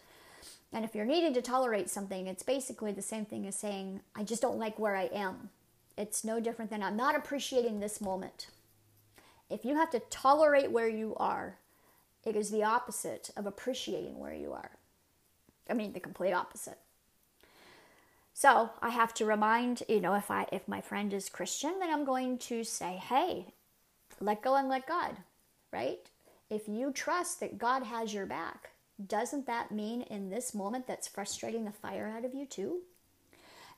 And 0.72 0.84
if 0.84 0.94
you're 0.94 1.04
needing 1.04 1.34
to 1.34 1.42
tolerate 1.42 1.90
something, 1.90 2.26
it's 2.26 2.42
basically 2.42 2.92
the 2.92 3.02
same 3.02 3.24
thing 3.24 3.46
as 3.46 3.56
saying, 3.56 4.00
I 4.16 4.24
just 4.24 4.40
don't 4.40 4.58
like 4.58 4.78
where 4.78 4.96
I 4.96 5.10
am. 5.12 5.50
It's 5.98 6.24
no 6.24 6.40
different 6.40 6.70
than 6.70 6.82
I'm 6.82 6.96
not 6.96 7.16
appreciating 7.16 7.80
this 7.80 8.00
moment. 8.00 8.46
If 9.50 9.64
you 9.64 9.76
have 9.76 9.90
to 9.90 10.00
tolerate 10.08 10.70
where 10.70 10.88
you 10.88 11.14
are, 11.16 11.58
it 12.24 12.36
is 12.36 12.50
the 12.50 12.64
opposite 12.64 13.30
of 13.36 13.46
appreciating 13.46 14.18
where 14.18 14.32
you 14.32 14.52
are. 14.52 14.70
I 15.68 15.74
mean, 15.74 15.92
the 15.92 16.00
complete 16.00 16.32
opposite. 16.32 16.78
So 18.34 18.70
I 18.80 18.90
have 18.90 19.12
to 19.14 19.26
remind, 19.26 19.82
you 19.88 20.00
know, 20.00 20.14
if 20.14 20.30
I 20.30 20.46
if 20.52 20.66
my 20.66 20.80
friend 20.80 21.12
is 21.12 21.28
Christian, 21.28 21.78
then 21.78 21.90
I'm 21.90 22.04
going 22.04 22.38
to 22.38 22.64
say, 22.64 22.94
hey, 22.94 23.46
let 24.20 24.42
go 24.42 24.56
and 24.56 24.68
let 24.68 24.86
God, 24.86 25.16
right? 25.72 26.00
If 26.48 26.68
you 26.68 26.92
trust 26.92 27.40
that 27.40 27.58
God 27.58 27.82
has 27.82 28.12
your 28.12 28.26
back, 28.26 28.70
doesn't 29.04 29.46
that 29.46 29.72
mean 29.72 30.02
in 30.02 30.30
this 30.30 30.54
moment 30.54 30.86
that's 30.86 31.08
frustrating 31.08 31.64
the 31.64 31.72
fire 31.72 32.12
out 32.14 32.24
of 32.24 32.34
you 32.34 32.46
too? 32.46 32.80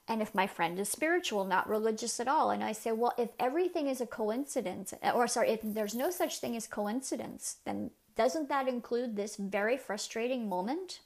And 0.06 0.20
if 0.20 0.34
my 0.34 0.46
friend 0.46 0.78
is 0.78 0.88
spiritual, 0.90 1.44
not 1.44 1.68
religious 1.68 2.20
at 2.20 2.28
all, 2.28 2.50
and 2.50 2.62
I 2.62 2.72
say, 2.72 2.92
well, 2.92 3.14
if 3.16 3.30
everything 3.40 3.86
is 3.86 4.02
a 4.02 4.06
coincidence, 4.06 4.92
or 5.14 5.26
sorry, 5.26 5.50
if 5.50 5.60
there's 5.62 5.94
no 5.94 6.10
such 6.10 6.38
thing 6.38 6.56
as 6.56 6.66
coincidence, 6.66 7.56
then 7.64 7.90
doesn't 8.14 8.50
that 8.50 8.68
include 8.68 9.16
this 9.16 9.36
very 9.36 9.78
frustrating 9.78 10.48
moment? 10.48 11.00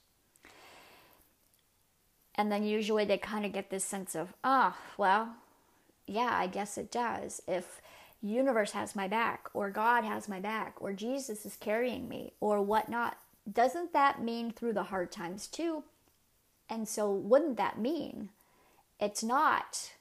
And 2.39 2.51
then 2.51 2.65
usually 2.65 3.05
they 3.05 3.19
kind 3.19 3.45
of 3.45 3.53
get 3.53 3.69
this 3.69 3.85
sense 3.85 4.15
of, 4.15 4.33
ah, 4.45 4.77
oh, 4.77 4.93
well, 4.97 5.35
yeah, 6.07 6.31
I 6.33 6.47
guess 6.47 6.79
it 6.79 6.91
does. 6.91 7.43
If 7.47 7.83
universe 8.23 8.71
has 8.73 8.97
my 8.97 9.09
back, 9.09 9.49
or 9.53 9.71
God 9.71 10.05
has 10.05 10.29
my 10.29 10.41
back, 10.41 10.77
or 10.81 10.93
Jesus 10.93 11.45
is 11.45 11.57
carrying 11.57 12.09
me, 12.09 12.33
or 12.41 12.63
whatnot, 12.63 13.19
doesn't 13.53 13.93
that 13.93 14.23
mean 14.23 14.53
through 14.53 14.75
the 14.75 14.85
hard 14.85 15.11
times 15.11 15.49
too? 15.49 15.83
And 16.71 16.89
so, 16.89 17.11
wouldn't 17.11 17.57
that 17.57 17.79
mean 17.79 18.31
it's 19.01 19.23
not 19.23 19.93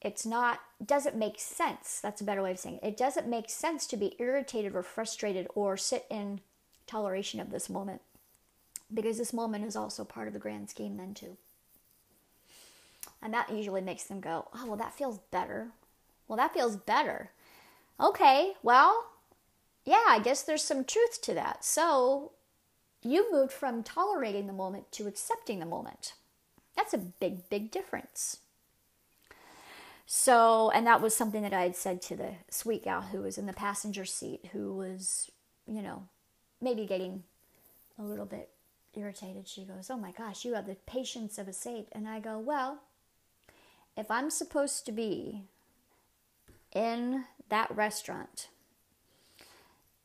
it's 0.00 0.26
not 0.26 0.60
doesn't 0.84 1.16
make 1.16 1.38
sense 1.38 2.00
that's 2.02 2.20
a 2.20 2.24
better 2.24 2.42
way 2.42 2.50
of 2.50 2.58
saying 2.58 2.78
it 2.82 2.88
it 2.88 2.96
doesn't 2.96 3.28
make 3.28 3.48
sense 3.48 3.86
to 3.86 3.96
be 3.96 4.14
irritated 4.18 4.74
or 4.74 4.82
frustrated 4.82 5.46
or 5.54 5.76
sit 5.76 6.04
in 6.10 6.40
toleration 6.86 7.40
of 7.40 7.50
this 7.50 7.70
moment 7.70 8.00
because 8.92 9.18
this 9.18 9.32
moment 9.32 9.64
is 9.64 9.76
also 9.76 10.04
part 10.04 10.28
of 10.28 10.34
the 10.34 10.40
grand 10.40 10.70
scheme 10.70 10.96
then 10.96 11.14
too. 11.14 11.36
And 13.22 13.32
that 13.34 13.50
usually 13.50 13.80
makes 13.80 14.04
them 14.04 14.20
go 14.20 14.48
oh 14.54 14.66
well 14.66 14.76
that 14.76 14.94
feels 14.94 15.18
better. 15.30 15.68
Well 16.28 16.36
that 16.36 16.54
feels 16.54 16.76
better. 16.76 17.30
Okay 18.00 18.54
well 18.62 19.06
yeah 19.84 20.04
i 20.08 20.18
guess 20.18 20.42
there's 20.42 20.64
some 20.64 20.84
truth 20.84 21.20
to 21.22 21.34
that. 21.34 21.64
So 21.64 22.32
you 23.02 23.30
moved 23.32 23.52
from 23.52 23.82
tolerating 23.82 24.46
the 24.46 24.52
moment 24.52 24.90
to 24.92 25.06
accepting 25.06 25.58
the 25.58 25.66
moment. 25.66 26.14
That's 26.76 26.92
a 26.92 26.98
big, 26.98 27.48
big 27.48 27.70
difference. 27.70 28.38
So, 30.06 30.70
and 30.70 30.86
that 30.86 31.00
was 31.00 31.16
something 31.16 31.42
that 31.42 31.52
I 31.52 31.62
had 31.62 31.76
said 31.76 32.00
to 32.02 32.16
the 32.16 32.34
sweet 32.50 32.84
gal 32.84 33.02
who 33.02 33.22
was 33.22 33.38
in 33.38 33.46
the 33.46 33.52
passenger 33.52 34.04
seat, 34.04 34.50
who 34.52 34.74
was, 34.74 35.30
you 35.66 35.82
know, 35.82 36.04
maybe 36.60 36.86
getting 36.86 37.24
a 37.98 38.02
little 38.02 38.26
bit 38.26 38.50
irritated. 38.96 39.46
She 39.46 39.64
goes, 39.64 39.90
Oh 39.90 39.96
my 39.96 40.12
gosh, 40.12 40.44
you 40.44 40.54
have 40.54 40.66
the 40.66 40.76
patience 40.86 41.38
of 41.38 41.48
a 41.48 41.52
saint. 41.52 41.88
And 41.92 42.08
I 42.08 42.20
go, 42.20 42.38
Well, 42.38 42.80
if 43.96 44.10
I'm 44.10 44.30
supposed 44.30 44.86
to 44.86 44.92
be 44.92 45.42
in 46.72 47.24
that 47.48 47.74
restaurant 47.74 48.48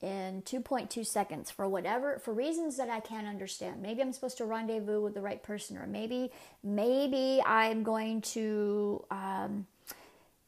in 0.02 0.42
2.2 0.44 1.06
seconds 1.06 1.52
for 1.52 1.68
whatever 1.68 2.18
for 2.20 2.34
reasons 2.34 2.78
that 2.78 2.90
I 2.90 3.00
can't 3.00 3.28
understand. 3.28 3.82
Maybe 3.82 4.02
I'm 4.02 4.14
supposed 4.14 4.38
to 4.38 4.46
rendezvous 4.46 5.02
with 5.02 5.14
the 5.14 5.22
right 5.22 5.42
person, 5.42 5.78
or 5.78 5.86
maybe 5.86 6.32
maybe 6.64 7.42
I'm 7.46 7.84
going 7.84 8.22
to 8.22 9.06
um, 9.12 9.68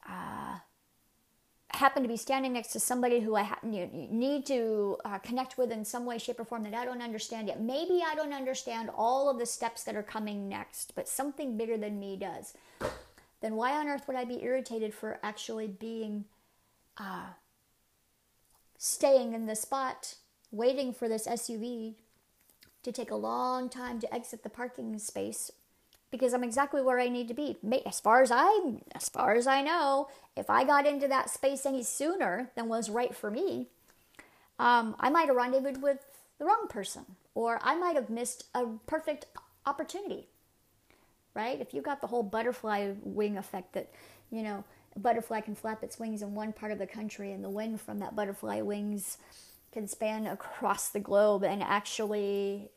uh, 0.08 0.58
happen 1.74 2.02
to 2.02 2.08
be 2.08 2.16
standing 2.16 2.52
next 2.52 2.68
to 2.72 2.80
somebody 2.80 3.20
who 3.20 3.36
I 3.36 3.42
ha- 3.42 3.58
need 3.62 4.46
to 4.46 4.96
uh, 5.04 5.18
connect 5.18 5.58
with 5.58 5.70
in 5.70 5.84
some 5.84 6.04
way, 6.04 6.18
shape, 6.18 6.40
or 6.40 6.44
form 6.44 6.62
that 6.64 6.74
I 6.74 6.84
don't 6.84 7.02
understand 7.02 7.48
yet. 7.48 7.60
Maybe 7.60 8.02
I 8.06 8.14
don't 8.14 8.32
understand 8.32 8.90
all 8.96 9.28
of 9.28 9.38
the 9.38 9.46
steps 9.46 9.84
that 9.84 9.96
are 9.96 10.02
coming 10.02 10.48
next, 10.48 10.94
but 10.94 11.08
something 11.08 11.56
bigger 11.56 11.76
than 11.76 12.00
me 12.00 12.16
does. 12.16 12.54
Then 13.40 13.56
why 13.56 13.72
on 13.72 13.88
earth 13.88 14.06
would 14.06 14.16
I 14.16 14.24
be 14.24 14.42
irritated 14.42 14.94
for 14.94 15.18
actually 15.22 15.66
being? 15.66 16.24
Uh, 16.96 17.26
staying 18.84 19.32
in 19.32 19.46
the 19.46 19.56
spot, 19.56 20.16
waiting 20.50 20.92
for 20.92 21.08
this 21.08 21.26
SUV 21.26 21.94
to 22.82 22.92
take 22.92 23.10
a 23.10 23.16
long 23.16 23.70
time 23.70 23.98
to 23.98 24.14
exit 24.14 24.42
the 24.42 24.50
parking 24.50 24.98
space 24.98 25.50
because 26.14 26.32
I'm 26.32 26.44
exactly 26.44 26.80
where 26.80 27.00
I 27.00 27.08
need 27.08 27.28
to 27.28 27.34
be. 27.34 27.56
As 27.84 28.00
far 28.00 28.22
as 28.22 28.30
I 28.32 28.74
as 28.94 29.08
far 29.08 29.34
as 29.34 29.46
I 29.46 29.62
know, 29.62 30.08
if 30.36 30.48
I 30.48 30.64
got 30.64 30.86
into 30.86 31.08
that 31.08 31.30
space 31.30 31.66
any 31.66 31.82
sooner 31.82 32.50
than 32.54 32.68
was 32.68 32.88
right 32.88 33.14
for 33.14 33.30
me, 33.30 33.68
um, 34.58 34.96
I 35.00 35.10
might 35.10 35.26
have 35.26 35.36
rendezvoused 35.36 35.82
with 35.82 35.98
the 36.38 36.44
wrong 36.44 36.66
person, 36.68 37.04
or 37.34 37.58
I 37.62 37.76
might 37.76 37.96
have 37.96 38.10
missed 38.10 38.44
a 38.54 38.66
perfect 38.86 39.26
opportunity. 39.66 40.28
Right? 41.34 41.60
If 41.60 41.74
you 41.74 41.82
got 41.82 42.00
the 42.00 42.06
whole 42.06 42.22
butterfly 42.22 42.92
wing 43.02 43.36
effect 43.36 43.72
that 43.72 43.90
you 44.30 44.42
know 44.42 44.64
a 44.94 44.98
butterfly 45.00 45.40
can 45.40 45.56
flap 45.56 45.82
its 45.82 45.98
wings 45.98 46.22
in 46.22 46.34
one 46.34 46.52
part 46.52 46.70
of 46.70 46.78
the 46.78 46.86
country, 46.86 47.32
and 47.32 47.42
the 47.42 47.50
wind 47.50 47.80
from 47.80 47.98
that 47.98 48.14
butterfly 48.14 48.60
wings 48.60 49.18
can 49.72 49.88
span 49.88 50.28
across 50.28 50.90
the 50.90 51.00
globe 51.00 51.42
and 51.42 51.60
actually 51.60 52.70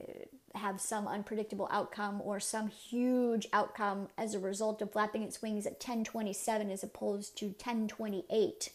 have 0.58 0.82
some 0.82 1.08
unpredictable 1.08 1.68
outcome 1.72 2.22
or 2.24 2.40
some 2.40 2.68
huge 2.68 3.48
outcome 3.54 4.08
as 4.18 4.34
a 4.34 4.40
result 4.40 4.82
of 4.82 4.92
flapping 4.92 5.24
its 5.24 5.42
wings 5.42 5.66
at 5.66 5.74
1027 5.74 6.70
as 6.72 6.84
opposed 6.84 7.38
to 7.38 7.48
1028 7.48 8.72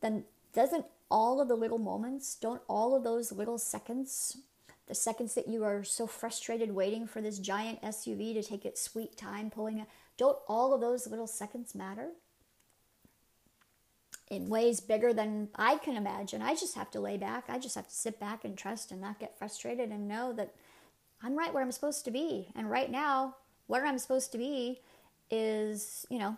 then 0.00 0.24
doesn't 0.54 0.86
all 1.10 1.40
of 1.40 1.48
the 1.48 1.54
little 1.54 1.78
moments 1.78 2.34
don't 2.34 2.62
all 2.68 2.94
of 2.94 3.04
those 3.04 3.32
little 3.32 3.58
seconds 3.58 4.38
the 4.86 4.94
seconds 4.94 5.34
that 5.34 5.46
you 5.46 5.62
are 5.62 5.84
so 5.84 6.04
frustrated 6.06 6.74
waiting 6.74 7.06
for 7.06 7.20
this 7.20 7.38
giant 7.38 7.80
SUV 7.80 8.34
to 8.34 8.42
take 8.42 8.64
its 8.64 8.82
sweet 8.82 9.16
time 9.16 9.48
pulling 9.48 9.86
don't 10.20 10.38
all 10.48 10.74
of 10.74 10.82
those 10.82 11.06
little 11.06 11.26
seconds 11.26 11.74
matter? 11.74 12.10
In 14.30 14.48
ways 14.48 14.78
bigger 14.80 15.12
than 15.12 15.48
I 15.56 15.76
can 15.76 15.96
imagine. 15.96 16.40
I 16.40 16.54
just 16.54 16.76
have 16.76 16.90
to 16.92 17.00
lay 17.00 17.16
back. 17.16 17.44
I 17.48 17.58
just 17.58 17.74
have 17.74 17.88
to 17.88 17.94
sit 17.94 18.20
back 18.20 18.44
and 18.44 18.56
trust 18.56 18.92
and 18.92 19.00
not 19.00 19.18
get 19.18 19.36
frustrated 19.36 19.90
and 19.90 20.06
know 20.06 20.32
that 20.34 20.54
I'm 21.22 21.36
right 21.36 21.52
where 21.52 21.62
I'm 21.62 21.72
supposed 21.72 22.04
to 22.04 22.12
be. 22.12 22.48
And 22.54 22.70
right 22.70 22.90
now, 22.90 23.34
where 23.66 23.84
I'm 23.84 23.98
supposed 23.98 24.30
to 24.32 24.38
be 24.38 24.80
is, 25.30 26.06
you 26.10 26.18
know, 26.18 26.36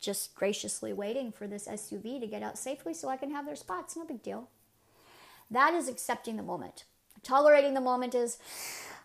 just 0.00 0.34
graciously 0.34 0.92
waiting 0.92 1.32
for 1.32 1.46
this 1.46 1.66
SUV 1.66 2.20
to 2.20 2.26
get 2.26 2.42
out 2.42 2.58
safely 2.58 2.94
so 2.94 3.08
I 3.08 3.16
can 3.16 3.30
have 3.30 3.46
their 3.46 3.56
spots. 3.56 3.96
No 3.96 4.04
big 4.04 4.22
deal. 4.22 4.48
That 5.50 5.74
is 5.74 5.88
accepting 5.88 6.36
the 6.36 6.42
moment. 6.42 6.84
Tolerating 7.22 7.74
the 7.74 7.80
moment 7.80 8.14
is, 8.14 8.38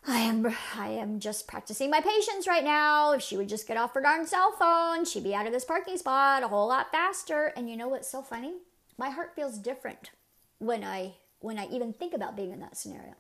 I 0.10 0.20
am 0.20 0.56
I 0.78 0.88
am 0.88 1.20
just 1.20 1.50
practicing 1.50 1.92
my 1.92 2.00
patience 2.00 2.48
right 2.48 2.64
now. 2.64 3.12
If 3.12 3.22
she 3.22 3.36
would 3.36 3.50
just 3.50 3.68
get 3.68 3.76
off 3.76 3.94
her 3.94 4.02
darn 4.02 4.26
cell 4.26 4.54
phone, 4.58 5.04
she'd 5.04 5.26
be 5.26 5.36
out 5.36 5.46
of 5.46 5.52
this 5.52 5.66
parking 5.66 5.98
spot 5.98 6.44
a 6.44 6.48
whole 6.48 6.70
lot 6.70 6.92
faster. 6.92 7.52
And 7.58 7.70
you 7.70 7.76
know 7.76 7.90
what's 7.90 8.10
so 8.10 8.22
funny? 8.22 8.54
My 8.98 9.10
heart 9.10 9.36
feels 9.36 9.58
different 9.58 10.12
when 10.60 10.82
I 10.82 11.16
when 11.40 11.60
I 11.60 11.68
even 11.68 11.92
think 11.92 12.14
about 12.14 12.38
being 12.38 12.54
in 12.54 12.62
that 12.62 12.78
scenario. 12.78 13.16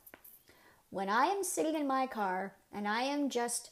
When 0.90 1.10
I 1.10 1.26
am 1.26 1.44
sitting 1.44 1.76
in 1.76 1.88
my 1.88 2.08
car 2.08 2.54
and 2.74 2.88
I 2.88 3.02
am 3.02 3.30
just 3.30 3.72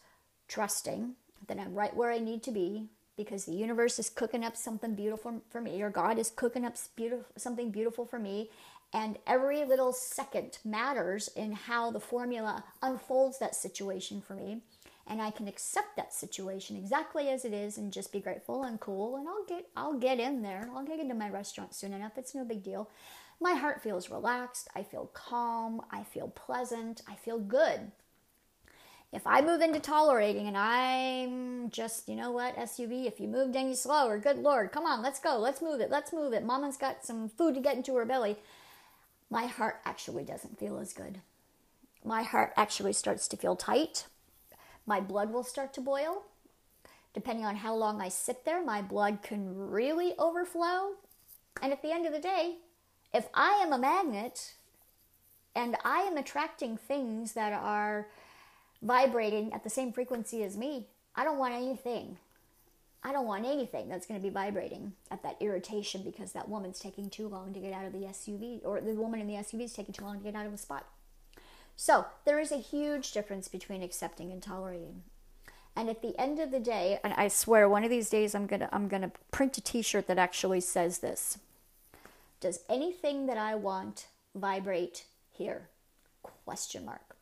trusting 0.49 1.13
that 1.47 1.57
I'm 1.57 1.73
right 1.73 1.95
where 1.95 2.11
I 2.11 2.19
need 2.19 2.43
to 2.43 2.51
be 2.51 2.89
because 3.15 3.45
the 3.45 3.53
universe 3.53 3.97
is 3.97 4.09
cooking 4.09 4.43
up 4.43 4.57
something 4.57 4.93
beautiful 4.93 5.41
for 5.49 5.61
me 5.61 5.81
or 5.81 5.89
God 5.89 6.19
is 6.19 6.29
cooking 6.29 6.65
up 6.65 6.75
beautiful, 6.97 7.25
something 7.37 7.71
beautiful 7.71 8.05
for 8.05 8.19
me 8.19 8.49
and 8.95 9.17
every 9.27 9.65
little 9.65 9.91
second 9.91 10.57
matters 10.63 11.27
in 11.35 11.51
how 11.51 11.91
the 11.91 11.99
formula 11.99 12.63
unfolds 12.81 13.37
that 13.39 13.53
situation 13.53 14.21
for 14.25 14.35
me. 14.35 14.61
And 15.05 15.21
I 15.21 15.31
can 15.31 15.49
accept 15.49 15.97
that 15.97 16.13
situation 16.13 16.77
exactly 16.77 17.27
as 17.27 17.43
it 17.43 17.51
is 17.51 17.77
and 17.77 17.91
just 17.91 18.13
be 18.13 18.21
grateful 18.21 18.63
and 18.63 18.79
cool. 18.79 19.17
And 19.17 19.27
I'll 19.27 19.43
get 19.45 19.67
I'll 19.75 19.99
get 19.99 20.21
in 20.21 20.41
there. 20.41 20.69
I'll 20.73 20.85
get 20.85 21.01
into 21.01 21.13
my 21.13 21.29
restaurant 21.29 21.75
soon 21.75 21.91
enough. 21.91 22.17
It's 22.17 22.33
no 22.33 22.45
big 22.45 22.63
deal. 22.63 22.89
My 23.41 23.53
heart 23.53 23.83
feels 23.83 24.09
relaxed. 24.09 24.69
I 24.73 24.83
feel 24.83 25.11
calm. 25.13 25.81
I 25.91 26.03
feel 26.03 26.29
pleasant. 26.29 27.01
I 27.05 27.15
feel 27.15 27.37
good. 27.37 27.91
If 29.11 29.27
I 29.27 29.41
move 29.41 29.59
into 29.59 29.81
tolerating 29.81 30.47
and 30.47 30.57
I'm 30.57 31.69
just, 31.69 32.07
you 32.07 32.15
know 32.15 32.31
what, 32.31 32.55
SUV, 32.55 33.05
if 33.05 33.19
you 33.19 33.27
moved 33.27 33.55
any 33.55 33.75
slower, 33.75 34.17
good 34.17 34.37
Lord, 34.37 34.71
come 34.73 34.85
on, 34.85 35.01
let's 35.01 35.19
go, 35.19 35.37
let's 35.37 35.61
move 35.61 35.79
it, 35.79 35.89
let's 35.89 36.11
move 36.11 36.33
it. 36.33 36.43
Mama's 36.43 36.75
got 36.75 37.05
some 37.05 37.29
food 37.29 37.55
to 37.55 37.61
get 37.61 37.77
into 37.77 37.95
her 37.95 38.03
belly 38.03 38.35
my 39.29 39.45
heart 39.45 39.81
actually 39.85 40.23
doesn't 40.23 40.59
feel 40.59 40.77
as 40.77 40.93
good. 40.93 41.21
My 42.03 42.23
heart 42.23 42.53
actually 42.55 42.93
starts 42.93 43.27
to 43.29 43.37
feel 43.37 43.55
tight. 43.55 44.05
My 44.85 44.99
blood 44.99 45.33
will 45.33 45.43
start 45.43 45.73
to 45.73 45.81
boil. 45.81 46.23
Depending 47.13 47.45
on 47.45 47.55
how 47.55 47.73
long 47.73 48.01
I 48.01 48.09
sit 48.09 48.45
there, 48.45 48.63
my 48.63 48.81
blood 48.81 49.19
can 49.23 49.55
really 49.55 50.13
overflow. 50.19 50.95
And 51.61 51.71
at 51.71 51.81
the 51.81 51.91
end 51.91 52.05
of 52.05 52.13
the 52.13 52.19
day, 52.19 52.57
if 53.13 53.27
I 53.33 53.61
am 53.65 53.73
a 53.73 53.77
magnet 53.77 54.55
and 55.55 55.77
I 55.83 56.01
am 56.01 56.17
attracting 56.17 56.77
things 56.77 57.33
that 57.33 57.53
are 57.53 58.07
vibrating 58.81 59.53
at 59.53 59.63
the 59.63 59.69
same 59.69 59.93
frequency 59.93 60.43
as 60.43 60.57
me, 60.57 60.87
I 61.15 61.23
don't 61.23 61.39
want 61.39 61.53
anything 61.53 62.17
I 63.05 63.11
don't 63.11 63.27
want 63.27 63.45
anything 63.45 63.87
that's 63.87 64.07
going 64.07 64.19
to 64.19 64.23
be 64.23 64.33
vibrating 64.33 64.93
at 65.11 65.21
that 65.21 65.37
irritation 65.39 66.01
because 66.01 66.31
that 66.31 66.49
woman's 66.49 66.79
taking 66.79 67.11
too 67.11 67.27
long 67.27 67.53
to 67.53 67.59
get 67.59 67.71
out 67.71 67.85
of 67.85 67.93
the 67.93 67.99
SUV, 67.99 68.61
or 68.65 68.81
the 68.81 68.95
woman 68.95 69.21
in 69.21 69.27
the 69.27 69.35
SUV 69.35 69.65
is 69.65 69.73
taking 69.73 69.93
too 69.93 70.03
long 70.03 70.17
to 70.17 70.23
get 70.23 70.33
out 70.33 70.47
of 70.47 70.51
the 70.51 70.57
spot. 70.57 70.87
So 71.75 72.07
there 72.25 72.39
is 72.39 72.51
a 72.51 72.57
huge 72.57 73.11
difference 73.11 73.47
between 73.47 73.83
accepting 73.83 74.31
and 74.31 74.41
tolerating. 74.41 75.03
And 75.75 75.87
at 75.87 76.01
the 76.01 76.19
end 76.19 76.39
of 76.39 76.49
the 76.49 76.59
day, 76.59 76.99
and 77.03 77.13
I 77.13 77.27
swear 77.27 77.69
one 77.69 77.83
of 77.83 77.91
these 77.91 78.09
days 78.09 78.33
I'm 78.33 78.47
gonna 78.47 78.69
I'm 78.71 78.87
gonna 78.87 79.11
print 79.29 79.55
a 79.59 79.61
T-shirt 79.61 80.07
that 80.07 80.17
actually 80.17 80.61
says 80.61 80.99
this. 80.99 81.37
Does 82.39 82.61
anything 82.67 83.27
that 83.27 83.37
I 83.37 83.53
want 83.53 84.07
vibrate 84.33 85.05
here? 85.31 85.67
Question 86.23 86.85
mark. 86.85 87.15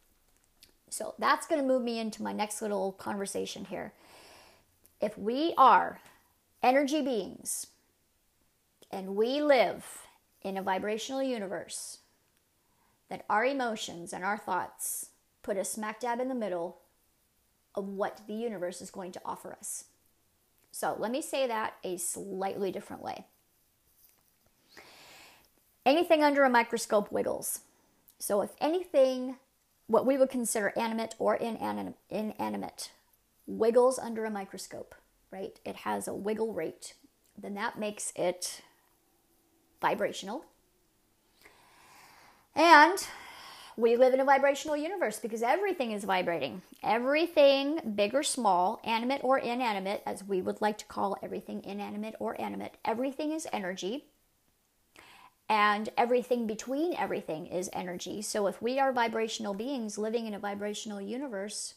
So 0.89 1.15
that's 1.19 1.46
to 1.48 1.67
move 1.67 1.82
me 1.82 2.00
into 2.00 2.24
my 2.24 2.32
next 2.32 2.62
little 2.62 2.93
conversation 2.93 3.65
here 3.65 3.91
if 5.04 5.18
we 5.18 5.54
are 5.58 6.00
energy 6.63 7.02
beings 7.02 7.68
and 8.89 9.18
we 9.18 9.42
live 9.42 9.84
in 10.42 10.56
a 10.56 10.62
vibrational 10.62 11.22
universe, 11.22 11.98
that 13.10 13.26
our 13.30 13.44
emotions 13.44 14.13
and 14.13 14.24
our 14.24 14.38
thoughts 14.38 15.10
put 15.42 15.58
us 15.58 15.74
smack 15.74 16.00
dab 16.00 16.22
in 16.22 16.30
the 16.30 16.34
middle 16.34 16.78
of 17.76 17.86
what 17.86 18.22
the 18.28 18.34
universe 18.34 18.82
is 18.82 18.89
going 18.89 19.12
to 19.12 19.22
offer 19.26 19.52
us. 19.52 19.84
So 20.72 20.96
let 20.98 21.12
me 21.12 21.22
say 21.22 21.48
that 21.48 21.74
a 21.84 21.98
slightly 21.98 22.72
different 22.72 23.04
way. 23.04 23.26
Anything 25.86 26.24
under 26.24 26.46
a 26.46 26.50
microscope 26.50 27.12
wiggles. 27.12 27.60
So 28.20 28.39
if 28.39 28.52
anything, 28.62 29.36
what 29.88 30.06
we 30.06 30.18
would 30.18 30.30
consider 30.30 30.72
animate 30.78 31.13
or 31.20 31.36
inanimate 31.36 32.92
wiggles 33.45 33.99
under 33.99 34.25
a 34.25 34.32
microscope, 34.32 34.95
right? 35.32 35.60
It 35.65 35.77
has 35.77 36.08
a 36.08 36.13
wiggle 36.13 36.53
rate. 36.53 36.93
Then 37.38 37.56
that 37.56 37.79
makes 37.79 38.13
it 38.15 38.62
vibrational. 39.82 40.45
And 42.56 43.08
we 43.75 43.95
live 43.95 44.13
in 44.13 44.19
a 44.19 44.25
vibrational 44.25 44.77
universe 44.77 45.19
because 45.19 45.41
everything 45.41 45.91
is 45.91 46.03
vibrating. 46.03 46.62
Everything, 46.84 47.79
big 47.95 48.13
or 48.13 48.21
small, 48.21 48.79
animate 48.84 49.23
or 49.23 49.39
inanimate, 49.39 50.03
as 50.06 50.23
we 50.23 50.41
would 50.41 50.62
like 50.62 50.77
to 50.77 50.86
call 50.86 51.17
everything 51.23 51.63
inanimate 51.63 52.15
or 52.19 52.39
animate, 52.39 52.77
everything 52.86 53.32
is 53.32 53.47
energy. 53.51 54.06
And 55.49 55.89
everything 55.97 56.47
between 56.47 56.93
everything 56.93 57.47
is 57.47 57.69
energy. 57.73 58.21
So 58.21 58.47
if 58.47 58.62
we 58.62 58.79
are 58.79 58.93
vibrational 58.93 59.53
beings 59.53 59.97
living 59.97 60.27
in 60.27 60.34
a 60.34 60.39
vibrational 60.39 61.01
universe, 61.01 61.73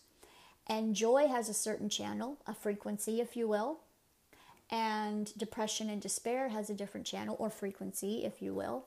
and 0.68 0.94
joy 0.94 1.29
has 1.29 1.48
a 1.48 1.55
certain 1.55 1.88
channel, 1.88 2.38
a 2.46 2.55
frequency, 2.55 3.20
if 3.20 3.37
you 3.37 3.46
will. 3.46 3.81
And 4.70 5.33
depression 5.37 5.88
and 5.88 6.02
despair 6.02 6.48
has 6.48 6.68
a 6.68 6.74
different 6.74 7.07
channel 7.07 7.37
or 7.38 7.50
frequency, 7.50 8.24
if 8.24 8.42
you 8.42 8.52
will. 8.52 8.87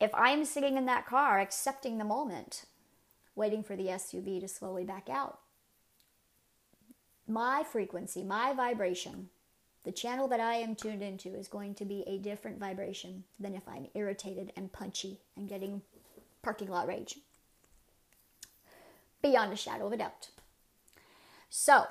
If 0.00 0.10
I'm 0.14 0.46
sitting 0.46 0.78
in 0.78 0.86
that 0.86 1.04
car 1.04 1.38
accepting 1.38 1.98
the 1.98 2.04
moment, 2.04 2.64
waiting 3.34 3.62
for 3.62 3.76
the 3.76 3.88
SUV 3.88 4.40
to 4.40 4.48
slowly 4.48 4.84
back 4.84 5.10
out, 5.10 5.40
my 7.28 7.62
frequency, 7.62 8.24
my 8.24 8.54
vibration, 8.54 9.28
the 9.84 9.92
channel 9.92 10.26
that 10.28 10.40
I 10.40 10.54
am 10.54 10.74
tuned 10.74 11.02
into 11.02 11.34
is 11.34 11.48
going 11.48 11.74
to 11.76 11.84
be 11.84 12.02
a 12.06 12.18
different 12.18 12.58
vibration 12.58 13.24
than 13.38 13.54
if 13.54 13.68
I'm 13.68 13.88
irritated 13.94 14.52
and 14.56 14.72
punchy 14.72 15.20
and 15.36 15.48
getting 15.48 15.82
parking 16.42 16.68
lot 16.68 16.86
rage 16.86 17.16
beyond 19.22 19.52
a 19.52 19.56
shadow 19.56 19.86
of 19.86 19.92
a 19.92 19.96
doubt. 19.96 20.28
So, 21.48 21.86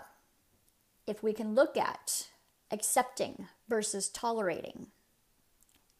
if 1.06 1.22
we 1.22 1.34
can 1.34 1.56
look 1.56 1.76
at 1.76 2.28
accepting 2.72 3.48
versus 3.68 4.10
tolerating 4.10 4.88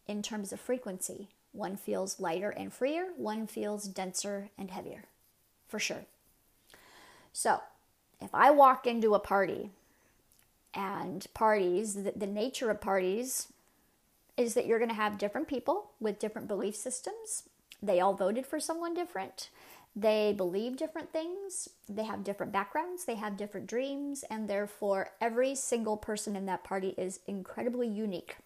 in 0.08 0.22
terms 0.22 0.54
of 0.54 0.60
frequency, 0.60 1.30
one 1.52 1.76
feels 1.76 2.20
lighter 2.20 2.50
and 2.50 2.72
freer, 2.72 3.08
one 3.18 3.48
feels 3.48 3.86
denser 3.88 4.50
and 4.58 4.72
heavier, 4.72 5.06
for 5.68 5.80
sure. 5.80 6.06
So, 7.34 7.62
if 8.22 8.34
I 8.34 8.52
walk 8.52 8.86
into 8.86 9.16
a 9.16 9.20
party 9.20 9.72
and 10.74 11.26
parties, 11.34 11.96
the, 11.96 12.14
the 12.16 12.28
nature 12.28 12.70
of 12.70 12.82
parties 12.82 13.48
is 14.38 14.54
that 14.54 14.66
you're 14.66 14.80
going 14.80 14.90
to 14.90 14.96
have 14.96 15.18
different 15.18 15.48
people 15.48 15.92
with 16.00 16.20
different 16.20 16.48
belief 16.48 16.76
systems. 16.76 17.44
They 17.82 18.00
all 18.00 18.14
voted 18.14 18.46
for 18.46 18.60
someone 18.60 18.94
different. 18.94 19.50
They 19.96 20.34
believe 20.34 20.78
different 20.78 21.12
things, 21.12 21.68
they 21.90 22.04
have 22.04 22.24
different 22.24 22.52
backgrounds, 22.52 23.06
they 23.06 23.16
have 23.16 23.36
different 23.36 23.68
dreams, 23.68 24.24
and 24.30 24.48
therefore 24.48 25.12
every 25.20 25.56
single 25.56 25.98
person 25.98 26.36
in 26.36 26.46
that 26.46 26.64
party 26.64 26.94
is 26.98 27.20
incredibly 27.28 27.88
unique. 27.88 28.38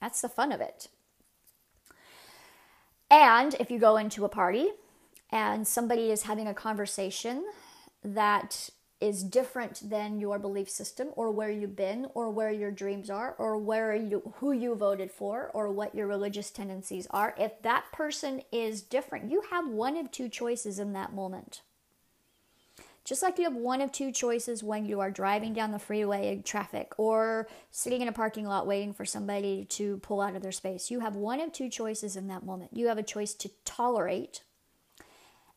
That's 0.00 0.20
the 0.20 0.28
fun 0.28 0.52
of 0.52 0.60
it. 0.60 0.88
And 3.10 3.54
if 3.54 3.70
you 3.70 3.78
go 3.78 3.96
into 3.96 4.24
a 4.24 4.28
party 4.28 4.68
and 5.30 5.66
somebody 5.66 6.10
is 6.10 6.22
having 6.22 6.46
a 6.46 6.54
conversation 6.54 7.44
that 8.04 8.70
is 9.00 9.22
different 9.22 9.88
than 9.88 10.20
your 10.20 10.38
belief 10.38 10.68
system 10.68 11.08
or 11.16 11.30
where 11.30 11.50
you've 11.50 11.76
been 11.76 12.06
or 12.14 12.30
where 12.30 12.50
your 12.50 12.70
dreams 12.70 13.08
are 13.08 13.34
or 13.38 13.56
where 13.56 13.94
you 13.94 14.32
who 14.36 14.52
you 14.52 14.74
voted 14.74 15.10
for 15.10 15.50
or 15.54 15.70
what 15.70 15.94
your 15.94 16.06
religious 16.06 16.50
tendencies 16.50 17.06
are. 17.10 17.34
If 17.38 17.62
that 17.62 17.84
person 17.92 18.42
is 18.52 18.82
different 18.82 19.30
you 19.30 19.42
have 19.50 19.66
one 19.68 19.96
of 19.96 20.10
two 20.10 20.28
choices 20.28 20.78
in 20.78 20.92
that 20.92 21.14
moment. 21.14 21.62
Just 23.02 23.22
like 23.22 23.38
you 23.38 23.44
have 23.44 23.56
one 23.56 23.80
of 23.80 23.90
two 23.90 24.12
choices 24.12 24.62
when 24.62 24.84
you 24.84 25.00
are 25.00 25.10
driving 25.10 25.54
down 25.54 25.72
the 25.72 25.78
freeway 25.78 26.28
in 26.28 26.42
traffic 26.42 26.92
or 26.98 27.48
sitting 27.70 28.02
in 28.02 28.08
a 28.08 28.12
parking 28.12 28.46
lot 28.46 28.66
waiting 28.66 28.92
for 28.92 29.06
somebody 29.06 29.64
to 29.70 29.96
pull 29.98 30.20
out 30.20 30.36
of 30.36 30.42
their 30.42 30.52
space 30.52 30.90
you 30.90 31.00
have 31.00 31.16
one 31.16 31.40
of 31.40 31.52
two 31.52 31.70
choices 31.70 32.16
in 32.16 32.28
that 32.28 32.44
moment. 32.44 32.70
You 32.74 32.88
have 32.88 32.98
a 32.98 33.02
choice 33.02 33.32
to 33.34 33.50
tolerate 33.64 34.42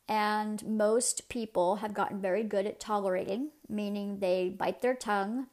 and 0.08 0.64
most 0.66 1.28
people 1.28 1.76
have 1.76 1.94
gotten 1.94 2.20
very 2.20 2.42
good 2.42 2.66
at 2.66 2.80
tolerating, 2.80 3.50
meaning 3.68 4.18
they 4.18 4.48
bite 4.48 4.82
their 4.82 4.94
tongue 4.94 5.46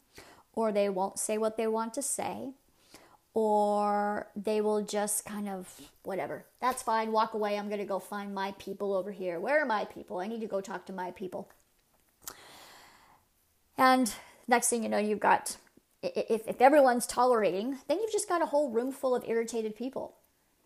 or 0.53 0.71
they 0.71 0.89
won't 0.89 1.19
say 1.19 1.37
what 1.37 1.57
they 1.57 1.67
want 1.67 1.93
to 1.93 2.01
say 2.01 2.51
or 3.33 4.27
they 4.35 4.59
will 4.59 4.81
just 4.83 5.25
kind 5.25 5.47
of 5.47 5.81
whatever. 6.03 6.45
That's 6.59 6.83
fine. 6.83 7.11
Walk 7.11 7.33
away. 7.33 7.57
I'm 7.57 7.69
going 7.69 7.79
to 7.79 7.85
go 7.85 7.99
find 7.99 8.33
my 8.33 8.53
people 8.59 8.93
over 8.93 9.11
here. 9.11 9.39
Where 9.39 9.61
are 9.61 9.65
my 9.65 9.85
people? 9.85 10.19
I 10.19 10.27
need 10.27 10.41
to 10.41 10.47
go 10.47 10.59
talk 10.59 10.85
to 10.87 10.93
my 10.93 11.11
people. 11.11 11.47
And 13.77 14.13
next 14.47 14.69
thing 14.69 14.83
you 14.83 14.89
know, 14.89 14.97
you've 14.97 15.19
got 15.19 15.57
if, 16.03 16.47
if 16.47 16.61
everyone's 16.61 17.05
tolerating, 17.05 17.77
then 17.87 17.99
you've 17.99 18.11
just 18.11 18.27
got 18.27 18.41
a 18.41 18.47
whole 18.47 18.69
room 18.71 18.91
full 18.91 19.15
of 19.15 19.23
irritated 19.27 19.75
people. 19.75 20.15